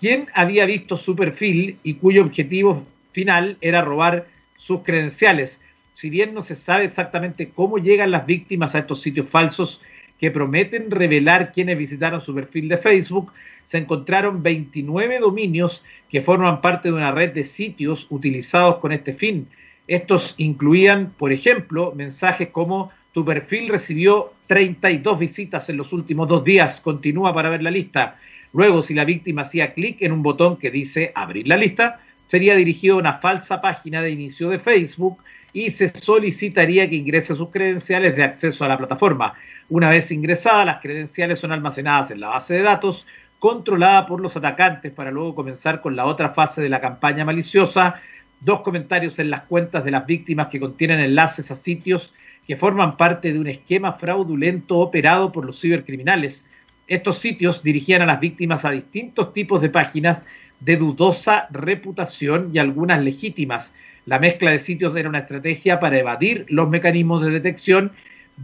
quién 0.00 0.26
había 0.34 0.64
visto 0.64 0.96
su 0.96 1.14
perfil 1.14 1.76
y 1.82 1.94
cuyo 1.94 2.22
objetivo 2.22 2.84
final 3.12 3.56
era 3.60 3.82
robar 3.82 4.26
sus 4.56 4.80
credenciales. 4.80 5.60
Si 5.92 6.08
bien 6.08 6.32
no 6.32 6.42
se 6.42 6.54
sabe 6.54 6.84
exactamente 6.84 7.50
cómo 7.50 7.78
llegan 7.78 8.10
las 8.10 8.26
víctimas 8.26 8.74
a 8.74 8.80
estos 8.80 9.02
sitios 9.02 9.28
falsos, 9.28 9.80
que 10.18 10.30
prometen 10.30 10.90
revelar 10.92 11.52
quienes 11.52 11.76
visitaron 11.76 12.20
su 12.20 12.32
perfil 12.32 12.68
de 12.68 12.78
Facebook, 12.78 13.32
se 13.66 13.78
encontraron 13.78 14.40
29 14.40 15.18
dominios 15.18 15.82
que 16.08 16.22
forman 16.22 16.60
parte 16.60 16.88
de 16.88 16.94
una 16.94 17.10
red 17.10 17.32
de 17.32 17.42
sitios 17.42 18.06
utilizados 18.08 18.76
con 18.76 18.92
este 18.92 19.14
fin. 19.14 19.48
Estos 19.88 20.34
incluían, 20.36 21.12
por 21.18 21.32
ejemplo, 21.32 21.92
mensajes 21.96 22.50
como 22.50 22.92
tu 23.12 23.24
perfil 23.24 23.68
recibió 23.68 24.32
32 24.46 25.18
visitas 25.18 25.68
en 25.68 25.76
los 25.76 25.92
últimos 25.92 26.28
dos 26.28 26.44
días, 26.44 26.80
continúa 26.80 27.34
para 27.34 27.50
ver 27.50 27.62
la 27.62 27.70
lista. 27.70 28.16
Luego, 28.52 28.82
si 28.82 28.94
la 28.94 29.04
víctima 29.04 29.42
hacía 29.42 29.74
clic 29.74 30.02
en 30.02 30.12
un 30.12 30.22
botón 30.22 30.56
que 30.56 30.70
dice 30.70 31.12
abrir 31.14 31.46
la 31.46 31.56
lista, 31.56 32.00
sería 32.26 32.56
dirigido 32.56 32.96
a 32.96 32.98
una 32.98 33.12
falsa 33.14 33.60
página 33.60 34.02
de 34.02 34.10
inicio 34.10 34.48
de 34.48 34.58
Facebook 34.58 35.18
y 35.52 35.70
se 35.70 35.90
solicitaría 35.90 36.88
que 36.88 36.96
ingrese 36.96 37.34
sus 37.34 37.50
credenciales 37.50 38.16
de 38.16 38.24
acceso 38.24 38.64
a 38.64 38.68
la 38.68 38.78
plataforma. 38.78 39.34
Una 39.68 39.90
vez 39.90 40.10
ingresadas, 40.10 40.64
las 40.64 40.80
credenciales 40.80 41.38
son 41.38 41.52
almacenadas 41.52 42.10
en 42.10 42.20
la 42.20 42.28
base 42.28 42.54
de 42.54 42.62
datos, 42.62 43.06
controlada 43.38 44.06
por 44.06 44.20
los 44.20 44.36
atacantes 44.36 44.92
para 44.92 45.10
luego 45.10 45.34
comenzar 45.34 45.82
con 45.82 45.96
la 45.96 46.06
otra 46.06 46.30
fase 46.30 46.62
de 46.62 46.70
la 46.70 46.80
campaña 46.80 47.26
maliciosa. 47.26 48.00
Dos 48.40 48.60
comentarios 48.60 49.18
en 49.18 49.30
las 49.30 49.44
cuentas 49.44 49.84
de 49.84 49.90
las 49.90 50.06
víctimas 50.06 50.48
que 50.48 50.60
contienen 50.60 51.00
enlaces 51.00 51.50
a 51.50 51.54
sitios 51.54 52.14
que 52.46 52.56
forman 52.56 52.96
parte 52.96 53.32
de 53.32 53.38
un 53.38 53.46
esquema 53.46 53.92
fraudulento 53.92 54.78
operado 54.78 55.32
por 55.32 55.44
los 55.44 55.60
cibercriminales. 55.60 56.44
Estos 56.86 57.18
sitios 57.18 57.62
dirigían 57.62 58.02
a 58.02 58.06
las 58.06 58.20
víctimas 58.20 58.64
a 58.64 58.70
distintos 58.70 59.32
tipos 59.32 59.62
de 59.62 59.70
páginas 59.70 60.24
de 60.60 60.76
dudosa 60.76 61.48
reputación 61.50 62.50
y 62.52 62.58
algunas 62.58 63.02
legítimas 63.02 63.72
la 64.04 64.18
mezcla 64.18 64.50
de 64.50 64.58
sitios 64.58 64.96
era 64.96 65.08
una 65.08 65.20
estrategia 65.20 65.78
para 65.78 65.98
evadir 65.98 66.44
los 66.48 66.68
mecanismos 66.68 67.24
de 67.24 67.30
detección 67.30 67.92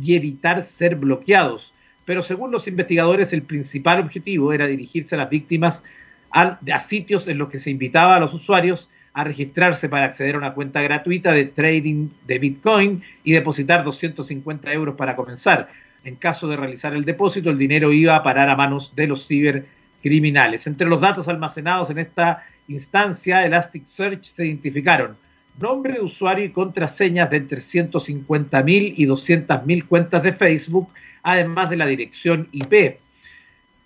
y 0.00 0.14
evitar 0.14 0.62
ser 0.62 0.94
bloqueados. 0.96 1.72
Pero 2.04 2.22
según 2.22 2.52
los 2.52 2.68
investigadores, 2.68 3.32
el 3.32 3.42
principal 3.42 4.00
objetivo 4.00 4.52
era 4.52 4.66
dirigirse 4.66 5.16
a 5.16 5.18
las 5.18 5.30
víctimas 5.30 5.82
a, 6.30 6.58
sitios 6.78 7.26
en 7.26 7.38
los 7.38 7.48
que 7.48 7.58
se 7.58 7.70
invitaba 7.70 8.16
a 8.16 8.20
los 8.20 8.34
usuarios 8.34 8.88
a 9.18 9.24
registrarse 9.24 9.88
para 9.88 10.04
acceder 10.04 10.37
a 10.37 10.38
una 10.38 10.54
cuenta 10.54 10.81
gratuita 10.81 11.33
de 11.33 11.46
trading 11.46 12.09
de 12.24 12.38
Bitcoin 12.38 13.02
y 13.24 13.33
depositar 13.33 13.83
250 13.83 14.72
euros 14.72 14.94
para 14.94 15.16
comenzar. 15.16 15.70
En 16.04 16.14
caso 16.14 16.46
de 16.46 16.57
realizar 16.57 16.94
el 16.94 17.04
depósito, 17.04 17.50
el 17.50 17.59
dinero 17.59 17.92
iba 17.92 18.14
a 18.14 18.22
parar 18.22 18.48
a 18.48 18.54
manos 18.54 18.94
de 18.94 19.09
los 19.09 19.26
cibercriminales. 19.26 20.68
Entre 20.68 20.87
los 20.87 21.00
datos 21.00 21.26
almacenados 21.26 21.90
en 21.90 21.98
esta 21.98 22.46
instancia, 22.68 23.44
Elasticsearch 23.44 24.22
se 24.37 24.46
identificaron 24.46 25.16
nombre 25.59 25.94
de 25.94 26.00
usuario 26.00 26.44
y 26.44 26.52
contraseñas 26.52 27.28
de 27.28 27.38
entre 27.38 27.59
150.000 27.59 28.94
y 28.96 29.04
200.000 29.04 29.88
cuentas 29.88 30.22
de 30.22 30.33
Facebook, 30.33 30.90
además 31.24 31.70
de 31.70 31.76
la 31.76 31.87
dirección 31.87 32.46
IP. 32.52 33.00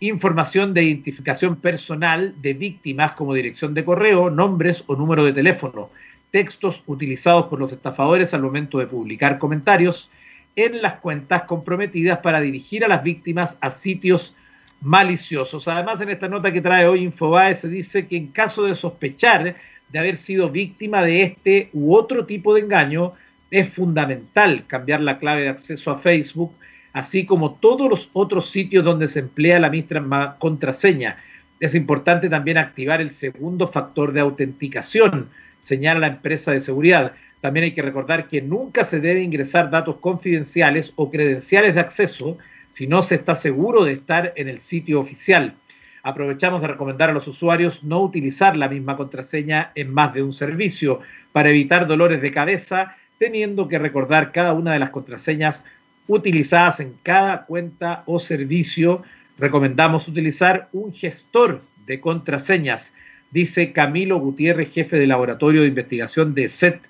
Información 0.03 0.75
de 0.75 0.83
identificación 0.83 1.55
personal 1.55 2.35
de 2.43 2.55
víctimas 2.55 3.13
como 3.13 3.35
dirección 3.35 3.73
de 3.73 3.85
correo, 3.85 4.31
nombres 4.31 4.83
o 4.89 4.97
número 4.97 5.25
de 5.25 5.33
teléfono. 5.33 5.91
Textos 6.33 6.83
utilizados 6.89 7.47
por 7.47 7.61
los 7.61 7.71
estafadores 7.71 8.35
al 8.35 8.43
momento 8.43 8.81
de 8.81 8.89
publicar 8.89 9.39
comentarios 9.39 10.11
en 10.57 10.83
las 10.83 10.95
cuentas 10.95 11.45
comprometidas 11.45 12.19
para 12.19 12.41
dirigir 12.41 12.85
a 12.85 12.89
las 12.89 13.05
víctimas 13.05 13.57
a 13.61 13.71
sitios 13.71 14.35
maliciosos. 14.81 15.69
Además, 15.69 16.01
en 16.01 16.09
esta 16.09 16.27
nota 16.27 16.53
que 16.53 16.61
trae 16.61 16.85
hoy 16.85 17.05
Infobae 17.05 17.55
se 17.55 17.69
dice 17.69 18.09
que 18.09 18.17
en 18.17 18.27
caso 18.33 18.65
de 18.65 18.75
sospechar 18.75 19.55
de 19.89 19.99
haber 20.01 20.17
sido 20.17 20.51
víctima 20.51 21.05
de 21.05 21.23
este 21.23 21.71
u 21.73 21.95
otro 21.95 22.27
tipo 22.27 22.55
de 22.55 22.63
engaño, 22.63 23.13
es 23.53 23.69
fundamental 23.69 24.65
cambiar 24.67 25.01
la 25.01 25.21
clave 25.21 25.43
de 25.43 25.51
acceso 25.51 25.93
a 25.93 25.99
Facebook, 25.99 26.53
así 26.93 27.25
como 27.27 27.55
todos 27.55 27.89
los 27.89 28.11
otros 28.13 28.51
sitios 28.51 28.85
donde 28.85 29.09
se 29.09 29.21
emplea 29.21 29.59
la 29.59 29.71
misma 29.71 30.37
contraseña. 30.39 31.17
Es 31.61 31.75
importante 31.75 32.29
también 32.29 32.59
activar 32.59 33.01
el 33.01 33.13
segundo 33.13 33.69
factor 33.69 34.13
de 34.13 34.21
autenticación, 34.21 35.29
señala 35.61 36.01
la 36.01 36.07
empresa 36.09 36.53
de 36.53 36.61
seguridad. 36.61 37.13
También 37.41 37.65
hay 37.65 37.73
que 37.73 37.83
recordar 37.83 38.29
que 38.29 38.43
nunca 38.43 38.85
se 38.85 39.01
debe 39.01 39.23
ingresar 39.23 39.71
datos 39.71 39.97
confidenciales 39.97 40.93
o 40.97 41.11
credenciales 41.11 41.75
de 41.75 41.81
acceso 41.81 42.39
si 42.69 42.87
no 42.87 43.03
se 43.03 43.17
está 43.17 43.35
seguro 43.35 43.85
de 43.85 43.93
estar 43.93 44.33
en 44.37 44.49
el 44.49 44.61
sitio 44.61 45.01
oficial 45.01 45.55
aprovechamos 46.03 46.61
de 46.61 46.69
recomendar 46.69 47.11
a 47.11 47.13
los 47.13 47.29
usuarios 47.29 47.85
no 47.85 48.03
utilizar 48.03 48.57
la 48.57 48.69
misma 48.69 48.97
contraseña 48.97 49.71
en 49.75 49.93
más 49.93 50.13
de 50.15 50.23
un 50.23 50.33
servicio 50.33 51.01
para 51.33 51.51
evitar 51.51 51.87
dolores 51.87 52.21
de 52.21 52.31
cabeza 52.31 52.97
teniendo 53.19 53.69
que 53.69 53.79
recordar 53.79 54.33
cada 54.33 54.53
una 54.53 54.73
de 54.73 54.81
las 54.81 54.91
contraseñas 54.91 55.65
utilizadas 56.07 56.81
en 56.81 56.95
cada 57.03 57.45
cuenta 57.45 58.03
o 58.07 58.19
servicio. 58.19 59.03
Recomendamos 59.39 60.09
utilizar 60.09 60.69
un 60.73 60.93
gestor 60.93 61.63
de 61.87 62.01
contraseñas, 62.01 62.93
dice 63.31 63.73
Camilo 63.73 64.19
Gutiérrez, 64.19 64.73
jefe 64.73 64.99
de 64.99 65.07
laboratorio 65.07 65.63
de 65.63 65.69
investigación 65.69 66.35
de 66.35 66.49
SET 66.49 66.81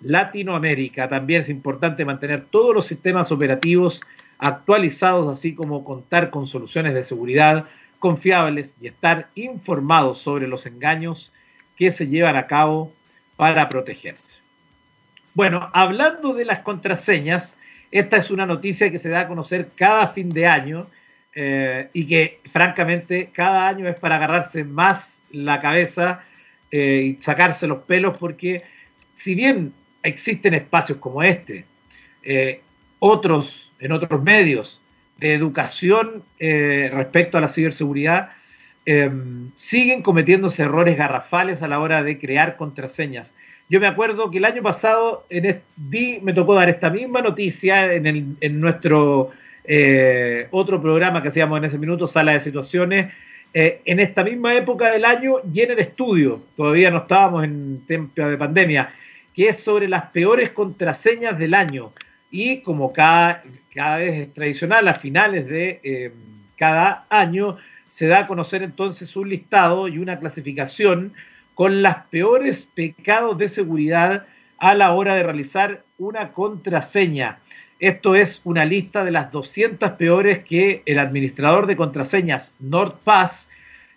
Latinoamérica. 0.00 1.08
También 1.08 1.42
es 1.42 1.48
importante 1.48 2.04
mantener 2.04 2.44
todos 2.50 2.74
los 2.74 2.86
sistemas 2.86 3.32
operativos 3.32 4.02
actualizados, 4.38 5.28
así 5.28 5.54
como 5.54 5.84
contar 5.84 6.30
con 6.30 6.46
soluciones 6.46 6.94
de 6.94 7.04
seguridad 7.04 7.66
confiables 7.98 8.76
y 8.82 8.88
estar 8.88 9.28
informados 9.34 10.18
sobre 10.18 10.46
los 10.46 10.66
engaños 10.66 11.32
que 11.76 11.90
se 11.90 12.06
llevan 12.06 12.36
a 12.36 12.46
cabo 12.46 12.92
para 13.36 13.68
protegerse. 13.68 14.40
Bueno, 15.32 15.68
hablando 15.72 16.34
de 16.34 16.44
las 16.44 16.60
contraseñas, 16.60 17.56
esta 17.94 18.16
es 18.16 18.32
una 18.32 18.44
noticia 18.44 18.90
que 18.90 18.98
se 18.98 19.08
da 19.08 19.20
a 19.20 19.28
conocer 19.28 19.68
cada 19.76 20.08
fin 20.08 20.28
de 20.30 20.48
año 20.48 20.88
eh, 21.32 21.88
y 21.92 22.04
que 22.08 22.40
francamente 22.50 23.30
cada 23.32 23.68
año 23.68 23.88
es 23.88 24.00
para 24.00 24.16
agarrarse 24.16 24.64
más 24.64 25.22
la 25.30 25.60
cabeza 25.60 26.24
eh, 26.72 27.16
y 27.16 27.22
sacarse 27.22 27.68
los 27.68 27.84
pelos 27.84 28.18
porque 28.18 28.64
si 29.14 29.36
bien 29.36 29.72
existen 30.02 30.54
espacios 30.54 30.98
como 30.98 31.22
este, 31.22 31.66
eh, 32.24 32.62
otros 32.98 33.72
en 33.78 33.92
otros 33.92 34.20
medios 34.24 34.80
de 35.18 35.34
educación 35.34 36.24
respecto 36.40 37.38
a 37.38 37.40
la 37.40 37.48
ciberseguridad, 37.48 38.30
siguen 39.54 40.02
cometiéndose 40.02 40.62
errores 40.62 40.96
garrafales 40.96 41.62
a 41.62 41.68
la 41.68 41.78
hora 41.78 42.02
de 42.02 42.18
crear 42.18 42.56
contraseñas. 42.56 43.32
Yo 43.68 43.80
me 43.80 43.86
acuerdo 43.86 44.30
que 44.30 44.38
el 44.38 44.44
año 44.44 44.62
pasado 44.62 45.24
en 45.30 45.60
me 46.22 46.32
tocó 46.32 46.54
dar 46.54 46.68
esta 46.68 46.90
misma 46.90 47.22
noticia 47.22 47.92
en, 47.92 48.36
en 48.40 48.60
nuestro 48.60 49.32
eh, 49.64 50.46
otro 50.50 50.80
programa 50.80 51.22
que 51.22 51.28
hacíamos 51.28 51.58
en 51.58 51.64
ese 51.64 51.78
minuto, 51.78 52.06
Sala 52.06 52.32
de 52.32 52.40
Situaciones, 52.40 53.12
eh, 53.54 53.80
en 53.84 54.00
esta 54.00 54.22
misma 54.22 54.54
época 54.54 54.90
del 54.90 55.04
año 55.04 55.36
y 55.52 55.60
en 55.60 55.70
el 55.70 55.78
estudio, 55.78 56.42
todavía 56.56 56.90
no 56.90 56.98
estábamos 56.98 57.44
en 57.44 57.80
tiempo 57.86 58.22
de 58.22 58.36
pandemia, 58.36 58.92
que 59.34 59.48
es 59.48 59.60
sobre 59.60 59.88
las 59.88 60.10
peores 60.10 60.50
contraseñas 60.50 61.38
del 61.38 61.54
año. 61.54 61.92
Y 62.30 62.58
como 62.58 62.92
cada, 62.92 63.42
cada 63.74 63.96
vez 63.98 64.14
es 64.20 64.34
tradicional, 64.34 64.86
a 64.88 64.94
finales 64.94 65.46
de 65.46 65.80
eh, 65.82 66.12
cada 66.58 67.06
año 67.08 67.56
se 67.88 68.06
da 68.06 68.20
a 68.20 68.26
conocer 68.26 68.62
entonces 68.62 69.16
un 69.16 69.30
listado 69.30 69.88
y 69.88 69.98
una 69.98 70.18
clasificación 70.18 71.12
con 71.54 71.82
las 71.82 72.06
peores 72.06 72.68
pecados 72.74 73.38
de 73.38 73.48
seguridad 73.48 74.26
a 74.58 74.74
la 74.74 74.92
hora 74.92 75.14
de 75.14 75.22
realizar 75.22 75.82
una 75.98 76.32
contraseña. 76.32 77.38
Esto 77.78 78.14
es 78.14 78.40
una 78.44 78.64
lista 78.64 79.04
de 79.04 79.10
las 79.10 79.30
200 79.30 79.92
peores 79.92 80.44
que 80.44 80.82
el 80.86 80.98
administrador 80.98 81.66
de 81.66 81.76
contraseñas 81.76 82.52
NordPass 82.60 83.48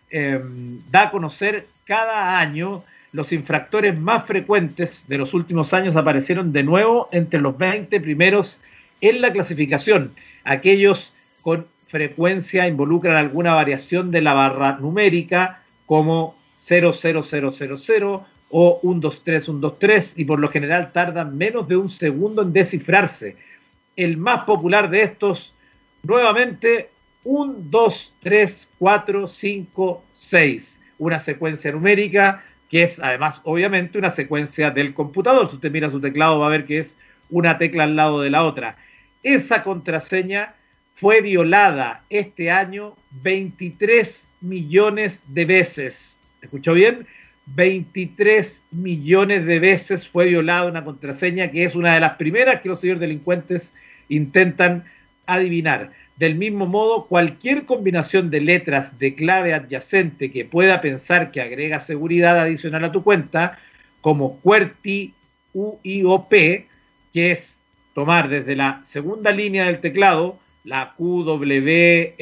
em, 0.10 0.82
da 0.92 1.04
a 1.04 1.12
conocer 1.12 1.68
cada 1.86 2.40
año. 2.40 2.84
Los 3.14 3.32
infractores 3.32 3.98
más 3.98 4.26
frecuentes 4.26 5.08
de 5.08 5.18
los 5.18 5.34
últimos 5.34 5.74
años 5.74 5.96
aparecieron 5.96 6.52
de 6.52 6.64
nuevo 6.64 7.08
entre 7.12 7.40
los 7.40 7.58
20 7.58 8.00
primeros 8.02 8.60
en 9.02 9.22
la 9.22 9.32
clasificación. 9.32 10.12
Aquellos 10.44 11.14
con 11.42 11.66
frecuencia 11.88 12.68
involucran 12.68 13.16
alguna 13.16 13.54
variación 13.54 14.12
de 14.12 14.22
la 14.22 14.34
barra 14.34 14.78
numérica 14.80 15.62
como 15.86 16.37
00000 16.68 17.18
o 18.50 18.80
123, 18.82 20.18
y 20.18 20.26
por 20.26 20.40
lo 20.40 20.50
general 20.50 20.92
tardan 20.92 21.38
menos 21.38 21.68
de 21.68 21.78
un 21.78 21.90
segundo 21.90 22.42
en 22.42 22.54
descifrarse. 22.54 23.36
El 23.96 24.18
más 24.18 24.44
popular 24.46 24.90
de 24.90 25.04
estos, 25.04 25.54
nuevamente, 26.04 26.90
1, 27.24 27.56
2, 27.70 28.14
3, 28.22 28.68
4, 28.80 29.28
5, 29.28 30.04
6. 30.14 30.82
Una 31.00 31.20
secuencia 31.20 31.72
numérica 31.72 32.44
que 32.70 32.84
es 32.84 33.00
además 33.00 33.40
obviamente 33.46 33.98
una 33.98 34.12
secuencia 34.12 34.72
del 34.72 34.94
computador. 34.94 35.48
Si 35.48 35.56
usted 35.56 35.72
mira 35.72 35.90
su 35.90 36.02
teclado 36.02 36.40
va 36.40 36.48
a 36.48 36.52
ver 36.52 36.66
que 36.66 36.80
es 36.80 36.98
una 37.30 37.58
tecla 37.58 37.84
al 37.84 37.96
lado 37.96 38.22
de 38.22 38.30
la 38.30 38.44
otra. 38.44 38.78
Esa 39.24 39.64
contraseña 39.64 40.54
fue 40.96 41.22
violada 41.22 42.04
este 42.10 42.52
año 42.52 42.96
23 43.24 44.28
millones 44.42 45.24
de 45.28 45.46
veces 45.46 46.17
¿escuchó 46.48 46.74
bien? 46.74 47.06
23 47.56 48.64
millones 48.72 49.46
de 49.46 49.60
veces 49.60 50.08
fue 50.08 50.28
violada 50.28 50.66
una 50.66 50.84
contraseña 50.84 51.52
que 51.52 51.64
es 51.64 51.76
una 51.76 51.94
de 51.94 52.00
las 52.00 52.16
primeras 52.16 52.62
que 52.62 52.70
los 52.70 52.80
señores 52.80 53.02
delincuentes 53.02 53.74
intentan 54.10 54.86
adivinar. 55.26 55.92
Del 56.18 56.36
mismo 56.36 56.66
modo, 56.66 57.06
cualquier 57.06 57.66
combinación 57.66 58.30
de 58.30 58.42
letras 58.42 58.98
de 58.98 59.14
clave 59.14 59.54
adyacente 59.54 60.32
que 60.32 60.46
pueda 60.46 60.82
pensar 60.82 61.32
que 61.32 61.42
agrega 61.42 61.80
seguridad 61.80 62.40
adicional 62.40 62.86
a 62.86 62.92
tu 62.92 63.04
cuenta, 63.04 63.60
como 64.02 64.40
QWERTY, 64.42 65.14
UIOP, 65.54 66.32
que 67.14 67.32
es 67.32 67.58
tomar 67.94 68.30
desde 68.30 68.56
la 68.56 68.82
segunda 68.86 69.32
línea 69.32 69.66
del 69.66 69.80
teclado 69.80 70.40
la 70.64 70.96
QWERTI, 70.98 72.16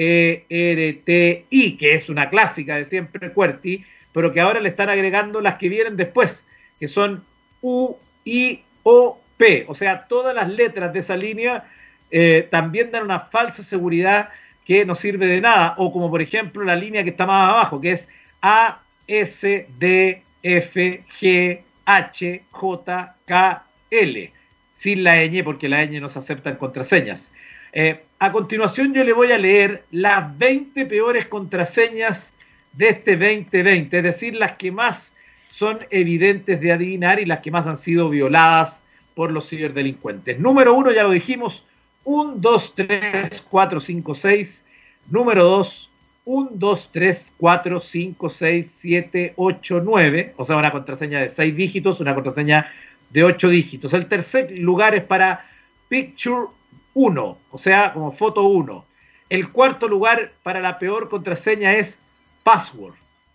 que 1.77 1.93
es 1.93 2.09
una 2.09 2.29
clásica 2.29 2.75
de 2.75 2.85
siempre 2.85 3.31
QWERTY, 3.31 3.83
pero 4.15 4.31
que 4.31 4.39
ahora 4.39 4.61
le 4.61 4.69
están 4.69 4.87
agregando 4.87 5.41
las 5.41 5.55
que 5.55 5.67
vienen 5.67 5.97
después, 5.97 6.45
que 6.79 6.87
son 6.87 7.25
U, 7.61 7.97
I, 8.23 8.61
O, 8.83 9.19
P. 9.35 9.65
O 9.67 9.75
sea, 9.75 10.07
todas 10.07 10.33
las 10.33 10.47
letras 10.47 10.93
de 10.93 10.99
esa 10.99 11.17
línea 11.17 11.65
eh, 12.09 12.47
también 12.49 12.91
dan 12.91 13.03
una 13.03 13.19
falsa 13.19 13.61
seguridad 13.61 14.29
que 14.65 14.85
no 14.85 14.95
sirve 14.95 15.25
de 15.27 15.41
nada. 15.41 15.75
O 15.79 15.91
como 15.91 16.09
por 16.09 16.21
ejemplo 16.21 16.63
la 16.63 16.77
línea 16.77 17.03
que 17.03 17.09
está 17.09 17.25
más 17.25 17.51
abajo, 17.51 17.81
que 17.81 17.91
es 17.91 18.07
A, 18.41 18.79
S, 19.05 19.67
D, 19.77 20.23
F, 20.41 21.03
G, 21.19 21.59
H, 21.83 22.43
J, 22.51 23.15
K, 23.25 23.63
L. 23.91 24.31
Sin 24.77 25.03
la 25.03 25.25
ñ, 25.25 25.43
porque 25.43 25.67
la 25.67 25.83
ñ 25.83 25.99
no 25.99 26.07
se 26.07 26.19
acepta 26.19 26.57
contraseñas. 26.57 27.29
Eh, 27.73 27.99
a 28.19 28.31
continuación 28.31 28.93
yo 28.93 29.03
le 29.03 29.11
voy 29.11 29.33
a 29.33 29.37
leer 29.37 29.83
las 29.91 30.37
20 30.37 30.85
peores 30.85 31.25
contraseñas 31.25 32.31
de 32.77 32.89
este 32.89 33.11
2020, 33.11 33.97
es 33.97 34.03
decir, 34.03 34.35
las 34.35 34.53
que 34.53 34.71
más 34.71 35.11
son 35.49 35.79
evidentes 35.89 36.59
de 36.59 36.71
adivinar 36.71 37.19
y 37.19 37.25
las 37.25 37.39
que 37.39 37.51
más 37.51 37.65
han 37.67 37.77
sido 37.77 38.09
violadas 38.09 38.81
por 39.15 39.31
los 39.31 39.49
ciberdelincuentes. 39.49 40.39
Número 40.39 40.73
uno, 40.73 40.91
ya 40.91 41.03
lo 41.03 41.11
dijimos, 41.11 41.63
1, 42.03 42.35
2, 42.37 42.73
3, 42.75 43.47
4, 43.49 43.79
5, 43.79 44.15
6. 44.15 44.63
Número 45.09 45.43
2, 45.43 45.89
1, 46.25 46.49
2, 46.53 46.89
3, 46.91 47.33
4, 47.37 47.79
5, 47.79 48.29
6, 48.29 48.75
7, 48.75 49.33
8, 49.35 49.81
9. 49.83 50.33
O 50.37 50.45
sea, 50.45 50.57
una 50.57 50.71
contraseña 50.71 51.21
de 51.21 51.29
6 51.29 51.55
dígitos, 51.55 51.99
una 51.99 52.13
contraseña 52.13 52.71
de 53.09 53.23
8 53.23 53.49
dígitos. 53.49 53.93
El 53.93 54.07
tercer 54.07 54.59
lugar 54.59 54.93
es 54.95 55.03
para 55.03 55.45
Picture 55.87 56.47
1, 56.93 57.37
o 57.51 57.57
sea, 57.57 57.93
como 57.93 58.11
foto 58.11 58.43
1. 58.43 58.85
El 59.29 59.49
cuarto 59.51 59.87
lugar 59.87 60.33
para 60.43 60.61
la 60.61 60.77
peor 60.79 61.09
contraseña 61.09 61.73
es 61.73 61.99
password, 62.45 62.93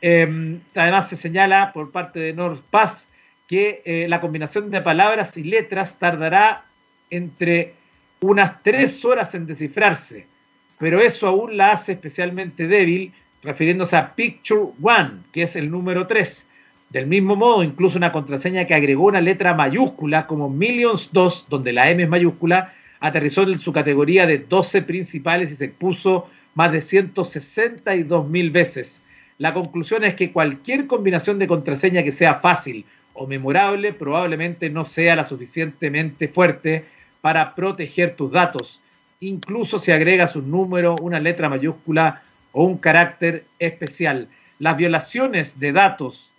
Em, 0.00 0.58
además 0.74 1.08
se 1.08 1.14
señala 1.14 1.72
por 1.72 1.92
parte 1.92 2.18
de 2.18 2.32
NordPass 2.32 3.06
que 3.46 3.80
eh, 3.84 4.06
la 4.08 4.20
combinación 4.20 4.72
de 4.72 4.80
palabras 4.80 5.36
y 5.36 5.44
letras 5.44 6.00
tardará 6.00 6.64
entre 7.10 7.74
unas 8.20 8.60
tres 8.64 9.04
horas 9.04 9.36
en 9.36 9.46
descifrarse, 9.46 10.33
pero 10.78 11.00
eso 11.00 11.26
aún 11.26 11.56
la 11.56 11.72
hace 11.72 11.92
especialmente 11.92 12.66
débil, 12.66 13.12
refiriéndose 13.42 13.96
a 13.96 14.14
Picture 14.14 14.72
One, 14.82 15.10
que 15.32 15.42
es 15.42 15.56
el 15.56 15.70
número 15.70 16.06
3. 16.06 16.46
Del 16.90 17.06
mismo 17.06 17.36
modo, 17.36 17.62
incluso 17.62 17.98
una 17.98 18.12
contraseña 18.12 18.66
que 18.66 18.74
agregó 18.74 19.06
una 19.06 19.20
letra 19.20 19.54
mayúscula 19.54 20.26
como 20.26 20.48
Millions 20.48 21.10
2, 21.12 21.46
donde 21.48 21.72
la 21.72 21.90
M 21.90 22.02
es 22.02 22.08
mayúscula, 22.08 22.72
aterrizó 23.00 23.42
en 23.42 23.58
su 23.58 23.72
categoría 23.72 24.26
de 24.26 24.38
12 24.38 24.82
principales 24.82 25.50
y 25.52 25.56
se 25.56 25.68
puso 25.68 26.28
más 26.54 26.72
de 26.72 26.80
162 26.80 28.28
mil 28.28 28.50
veces. 28.50 29.00
La 29.38 29.52
conclusión 29.52 30.04
es 30.04 30.14
que 30.14 30.30
cualquier 30.30 30.86
combinación 30.86 31.38
de 31.38 31.48
contraseña 31.48 32.02
que 32.02 32.12
sea 32.12 32.36
fácil 32.36 32.84
o 33.12 33.26
memorable 33.26 33.92
probablemente 33.92 34.70
no 34.70 34.84
sea 34.84 35.16
la 35.16 35.24
suficientemente 35.24 36.28
fuerte 36.28 36.84
para 37.20 37.54
proteger 37.54 38.14
tus 38.16 38.30
datos, 38.30 38.80
incluso 39.28 39.78
si 39.78 39.92
agregas 39.92 40.36
un 40.36 40.50
número, 40.50 40.96
una 40.96 41.20
letra 41.20 41.48
mayúscula 41.48 42.22
o 42.52 42.64
un 42.64 42.78
carácter 42.78 43.44
especial. 43.58 44.28
Las 44.58 44.76
violaciones 44.76 45.58
de 45.58 45.72
datos 45.72 46.32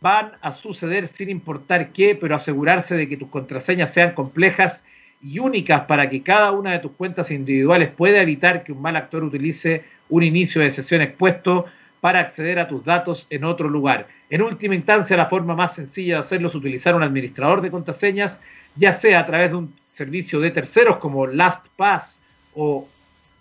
van 0.00 0.32
a 0.40 0.52
suceder 0.52 1.08
sin 1.08 1.30
importar 1.30 1.92
qué, 1.92 2.14
pero 2.14 2.36
asegurarse 2.36 2.96
de 2.96 3.08
que 3.08 3.16
tus 3.16 3.28
contraseñas 3.28 3.92
sean 3.92 4.12
complejas 4.12 4.84
y 5.22 5.38
únicas 5.38 5.82
para 5.82 6.08
que 6.08 6.22
cada 6.22 6.52
una 6.52 6.72
de 6.72 6.78
tus 6.78 6.92
cuentas 6.92 7.30
individuales 7.30 7.90
pueda 7.90 8.20
evitar 8.20 8.62
que 8.62 8.72
un 8.72 8.82
mal 8.82 8.96
actor 8.96 9.24
utilice 9.24 9.84
un 10.08 10.22
inicio 10.22 10.60
de 10.60 10.70
sesión 10.70 11.02
expuesto 11.02 11.66
para 12.00 12.20
acceder 12.20 12.58
a 12.58 12.68
tus 12.68 12.84
datos 12.84 13.26
en 13.30 13.42
otro 13.44 13.68
lugar. 13.68 14.06
En 14.30 14.42
última 14.42 14.74
instancia, 14.74 15.16
la 15.16 15.26
forma 15.26 15.56
más 15.56 15.74
sencilla 15.74 16.14
de 16.14 16.20
hacerlo 16.20 16.48
es 16.48 16.54
utilizar 16.54 16.94
un 16.94 17.02
administrador 17.02 17.62
de 17.62 17.70
contraseñas, 17.70 18.40
ya 18.76 18.92
sea 18.92 19.20
a 19.20 19.26
través 19.26 19.50
de 19.50 19.56
un 19.56 19.74
servicio 19.92 20.38
de 20.38 20.50
terceros 20.50 20.98
como 20.98 21.26
LastPass 21.26 22.20
o 22.56 22.88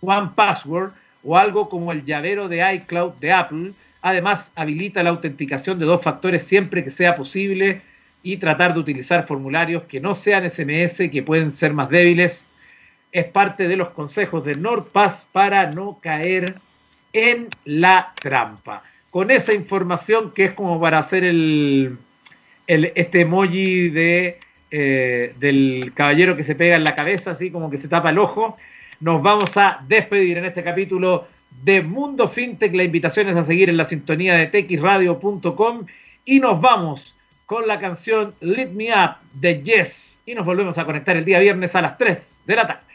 OnePassword 0.01 0.91
o 1.23 1.37
algo 1.37 1.69
como 1.69 1.91
el 1.91 2.05
llavero 2.05 2.47
de 2.47 2.73
iCloud 2.75 3.13
de 3.13 3.33
Apple. 3.33 3.71
Además, 4.01 4.51
habilita 4.55 5.01
la 5.01 5.09
autenticación 5.09 5.79
de 5.79 5.85
dos 5.85 6.03
factores 6.03 6.43
siempre 6.43 6.83
que 6.83 6.91
sea 6.91 7.15
posible 7.15 7.81
y 8.21 8.37
tratar 8.37 8.73
de 8.73 8.79
utilizar 8.79 9.25
formularios 9.25 9.83
que 9.83 9.99
no 9.99 10.15
sean 10.15 10.47
SMS, 10.49 11.09
que 11.11 11.23
pueden 11.23 11.53
ser 11.53 11.73
más 11.73 11.89
débiles. 11.89 12.47
Es 13.11 13.25
parte 13.25 13.67
de 13.67 13.77
los 13.77 13.89
consejos 13.89 14.45
de 14.45 14.55
NordPass 14.55 15.25
para 15.31 15.71
no 15.71 15.99
caer 16.01 16.55
en 17.13 17.47
la 17.63 18.13
trampa. 18.21 18.83
Con 19.09 19.31
esa 19.31 19.53
información 19.53 20.31
que 20.31 20.45
es 20.45 20.51
como 20.53 20.79
para 20.79 20.99
hacer 20.99 21.23
el, 21.23 21.97
este 22.67 23.21
emoji 23.21 23.89
de, 23.89 24.39
eh, 24.69 25.33
del 25.39 25.93
caballero 25.95 26.35
que 26.35 26.43
se 26.43 26.55
pega 26.55 26.75
en 26.75 26.83
la 26.83 26.95
cabeza, 26.95 27.31
así 27.31 27.51
como 27.51 27.69
que 27.69 27.77
se 27.77 27.87
tapa 27.87 28.09
el 28.09 28.19
ojo, 28.19 28.57
nos 29.05 29.21
vamos 29.21 29.55
a 29.55 29.81
despedir 29.87 30.39
en 30.39 30.45
este 30.45 30.63
capítulo 30.63 31.27
de 31.61 31.79
Mundo 31.83 32.27
FinTech. 32.27 32.73
La 32.73 32.85
invitación 32.85 33.29
es 33.29 33.35
a 33.35 33.43
seguir 33.43 33.69
en 33.69 33.77
la 33.77 33.85
sintonía 33.85 34.33
de 34.33 34.47
texradio.com 34.47 35.85
y 36.25 36.39
nos 36.39 36.59
vamos 36.59 37.15
con 37.45 37.67
la 37.67 37.79
canción 37.79 38.33
Lit 38.41 38.71
Me 38.71 38.91
Up 38.91 39.17
de 39.33 39.61
Yes 39.61 40.17
y 40.25 40.33
nos 40.33 40.43
volvemos 40.43 40.79
a 40.79 40.85
conectar 40.85 41.15
el 41.15 41.23
día 41.23 41.37
viernes 41.37 41.75
a 41.75 41.83
las 41.83 41.99
3 41.99 42.39
de 42.47 42.55
la 42.55 42.65
tarde. 42.65 42.94